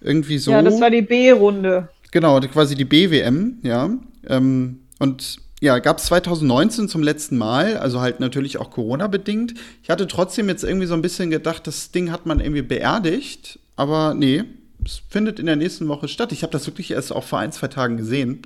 Irgendwie 0.03 0.37
so. 0.37 0.51
Ja, 0.51 0.61
das 0.61 0.79
war 0.83 0.91
die 0.91 1.01
B-Runde. 1.01 1.89
Genau, 2.11 2.39
quasi 2.41 2.75
die 2.75 2.85
BWM, 2.85 3.61
ja. 3.63 3.91
Ähm, 4.29 4.81
und 4.99 5.39
ja, 5.61 5.79
gab 5.79 5.99
es 5.99 6.05
2019 6.05 6.89
zum 6.91 7.03
letzten 7.03 7.39
Mal, 7.39 7.79
also 7.79 8.03
halt 8.03 8.21
natürlich 8.21 8.59
auch 8.59 8.71
Corona-bedingt. 8.71 9.55
Ich 9.83 9.89
hatte 9.89 10.07
trotzdem 10.07 10.49
jetzt 10.49 10.63
irgendwie 10.63 10.87
so 10.87 10.93
ein 10.93 11.01
bisschen 11.01 11.31
gedacht, 11.31 11.67
das 11.67 11.91
Ding 11.91 12.13
hat 12.13 12.27
man 12.27 12.41
irgendwie 12.41 12.63
beerdigt, 12.63 13.59
aber 13.75 14.13
nee, 14.13 14.45
es 14.85 15.03
findet 15.09 15.39
in 15.39 15.47
der 15.47 15.57
nächsten 15.57 15.89
Woche 15.89 16.09
statt. 16.09 16.33
Ich 16.33 16.43
habe 16.43 16.53
das 16.53 16.67
wirklich 16.67 16.91
erst 16.91 17.13
auch 17.13 17.25
vor 17.25 17.39
ein, 17.39 17.53
zwei 17.53 17.69
Tagen 17.69 17.97
gesehen 17.97 18.43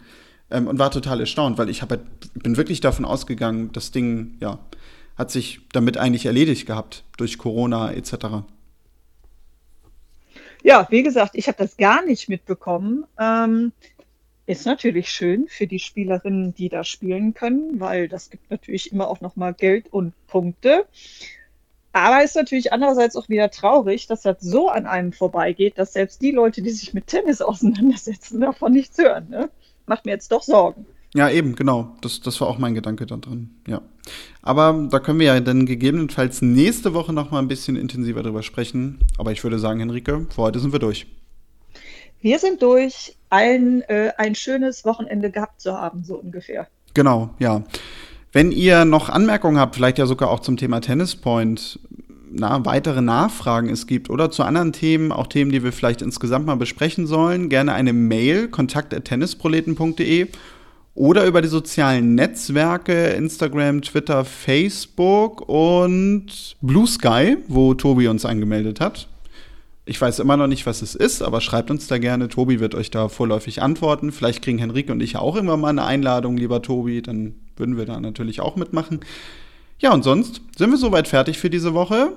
ähm, 0.50 0.66
und 0.66 0.78
war 0.78 0.90
total 0.90 1.20
erstaunt, 1.20 1.58
weil 1.58 1.68
ich 1.68 1.82
hab, 1.82 1.90
halt, 1.90 2.02
bin 2.34 2.56
wirklich 2.56 2.80
davon 2.80 3.04
ausgegangen, 3.04 3.70
das 3.72 3.90
Ding, 3.90 4.36
ja, 4.40 4.58
hat 5.16 5.30
sich 5.30 5.60
damit 5.72 5.96
eigentlich 5.96 6.26
erledigt 6.26 6.66
gehabt 6.66 7.04
durch 7.16 7.38
Corona 7.38 7.92
etc. 7.92 8.44
Ja, 10.62 10.86
wie 10.90 11.02
gesagt, 11.02 11.32
ich 11.34 11.48
habe 11.48 11.58
das 11.58 11.76
gar 11.76 12.04
nicht 12.04 12.28
mitbekommen. 12.28 13.04
Ähm, 13.18 13.72
ist 14.46 14.64
natürlich 14.64 15.10
schön 15.10 15.46
für 15.48 15.66
die 15.66 15.78
Spielerinnen, 15.78 16.54
die 16.54 16.68
da 16.68 16.82
spielen 16.82 17.34
können, 17.34 17.80
weil 17.80 18.08
das 18.08 18.30
gibt 18.30 18.50
natürlich 18.50 18.92
immer 18.92 19.08
auch 19.08 19.20
nochmal 19.20 19.52
Geld 19.52 19.92
und 19.92 20.14
Punkte. 20.26 20.86
Aber 21.92 22.22
ist 22.22 22.36
natürlich 22.36 22.72
andererseits 22.72 23.16
auch 23.16 23.28
wieder 23.28 23.50
traurig, 23.50 24.06
dass 24.06 24.22
das 24.22 24.40
so 24.40 24.68
an 24.68 24.86
einem 24.86 25.12
vorbeigeht, 25.12 25.78
dass 25.78 25.94
selbst 25.94 26.22
die 26.22 26.30
Leute, 26.30 26.62
die 26.62 26.70
sich 26.70 26.94
mit 26.94 27.06
Tennis 27.06 27.40
auseinandersetzen, 27.42 28.40
davon 28.40 28.72
nichts 28.72 28.98
hören. 28.98 29.28
Ne? 29.30 29.50
Macht 29.86 30.04
mir 30.04 30.12
jetzt 30.12 30.30
doch 30.32 30.42
Sorgen. 30.42 30.86
Ja, 31.14 31.30
eben, 31.30 31.54
genau. 31.56 31.96
Das, 32.02 32.20
das 32.20 32.40
war 32.40 32.48
auch 32.48 32.58
mein 32.58 32.74
Gedanke 32.74 33.06
da 33.06 33.16
drin. 33.16 33.50
Ja. 33.66 33.80
Aber 34.42 34.88
da 34.90 35.00
können 35.00 35.18
wir 35.18 35.26
ja 35.26 35.40
dann 35.40 35.64
gegebenenfalls 35.64 36.42
nächste 36.42 36.92
Woche 36.92 37.14
noch 37.14 37.30
mal 37.30 37.38
ein 37.38 37.48
bisschen 37.48 37.76
intensiver 37.76 38.22
drüber 38.22 38.42
sprechen. 38.42 38.98
Aber 39.16 39.32
ich 39.32 39.42
würde 39.42 39.58
sagen, 39.58 39.80
Henrike, 39.80 40.26
für 40.28 40.42
heute 40.42 40.60
sind 40.60 40.72
wir 40.72 40.78
durch. 40.78 41.06
Wir 42.20 42.38
sind 42.38 42.62
durch, 42.62 43.16
allen 43.30 43.82
äh, 43.82 44.12
ein 44.18 44.34
schönes 44.34 44.84
Wochenende 44.84 45.30
gehabt 45.30 45.60
zu 45.60 45.72
haben, 45.72 46.04
so 46.04 46.16
ungefähr. 46.16 46.66
Genau, 46.94 47.30
ja. 47.38 47.62
Wenn 48.32 48.52
ihr 48.52 48.84
noch 48.84 49.08
Anmerkungen 49.08 49.58
habt, 49.58 49.74
vielleicht 49.74 49.98
ja 49.98 50.06
sogar 50.06 50.30
auch 50.30 50.40
zum 50.40 50.56
Thema 50.56 50.80
Tennispoint, 50.80 51.80
na, 52.30 52.64
weitere 52.66 53.00
Nachfragen 53.00 53.70
es 53.70 53.86
gibt 53.86 54.10
oder 54.10 54.30
zu 54.30 54.42
anderen 54.42 54.72
Themen, 54.72 55.12
auch 55.12 55.28
Themen, 55.28 55.50
die 55.50 55.62
wir 55.62 55.72
vielleicht 55.72 56.02
insgesamt 56.02 56.46
mal 56.46 56.56
besprechen 56.56 57.06
sollen, 57.06 57.48
gerne 57.48 57.72
eine 57.72 57.92
Mail, 57.92 58.48
kontakt.tennisproleten.de 58.48 60.28
oder 60.94 61.26
über 61.26 61.40
die 61.40 61.48
sozialen 61.48 62.16
Netzwerke, 62.16 63.10
Instagram, 63.10 63.82
Twitter, 63.82 64.24
Facebook 64.24 65.48
und 65.48 66.56
Blue 66.60 66.86
Sky, 66.86 67.36
wo 67.46 67.74
Tobi 67.74 68.08
uns 68.08 68.24
angemeldet 68.24 68.80
hat. 68.80 69.08
Ich 69.86 69.98
weiß 69.98 70.18
immer 70.18 70.36
noch 70.36 70.48
nicht, 70.48 70.66
was 70.66 70.82
es 70.82 70.94
ist, 70.94 71.22
aber 71.22 71.40
schreibt 71.40 71.70
uns 71.70 71.86
da 71.86 71.96
gerne. 71.96 72.28
Tobi 72.28 72.60
wird 72.60 72.74
euch 72.74 72.90
da 72.90 73.08
vorläufig 73.08 73.62
antworten. 73.62 74.12
Vielleicht 74.12 74.42
kriegen 74.42 74.58
Henrike 74.58 74.92
und 74.92 75.00
ich 75.00 75.16
auch 75.16 75.34
irgendwann 75.34 75.60
mal 75.60 75.68
eine 75.70 75.84
Einladung, 75.84 76.36
lieber 76.36 76.60
Tobi. 76.60 77.00
Dann 77.00 77.36
würden 77.58 77.76
wir 77.76 77.86
da 77.86 78.00
natürlich 78.00 78.40
auch 78.40 78.56
mitmachen. 78.56 79.00
Ja, 79.78 79.92
und 79.92 80.02
sonst 80.02 80.40
sind 80.56 80.70
wir 80.70 80.78
soweit 80.78 81.08
fertig 81.08 81.38
für 81.38 81.50
diese 81.50 81.74
Woche. 81.74 82.12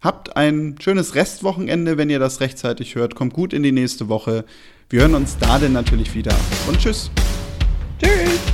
Habt 0.00 0.36
ein 0.36 0.76
schönes 0.80 1.14
Restwochenende, 1.14 1.96
wenn 1.96 2.10
ihr 2.10 2.18
das 2.18 2.40
rechtzeitig 2.40 2.94
hört. 2.94 3.14
Kommt 3.14 3.32
gut 3.32 3.52
in 3.52 3.62
die 3.62 3.72
nächste 3.72 4.08
Woche. 4.08 4.44
Wir 4.90 5.00
hören 5.00 5.14
uns 5.14 5.38
da 5.38 5.58
denn 5.58 5.72
natürlich 5.72 6.14
wieder. 6.14 6.34
Und 6.68 6.78
tschüss. 6.78 7.10
Tschüss. 7.98 8.53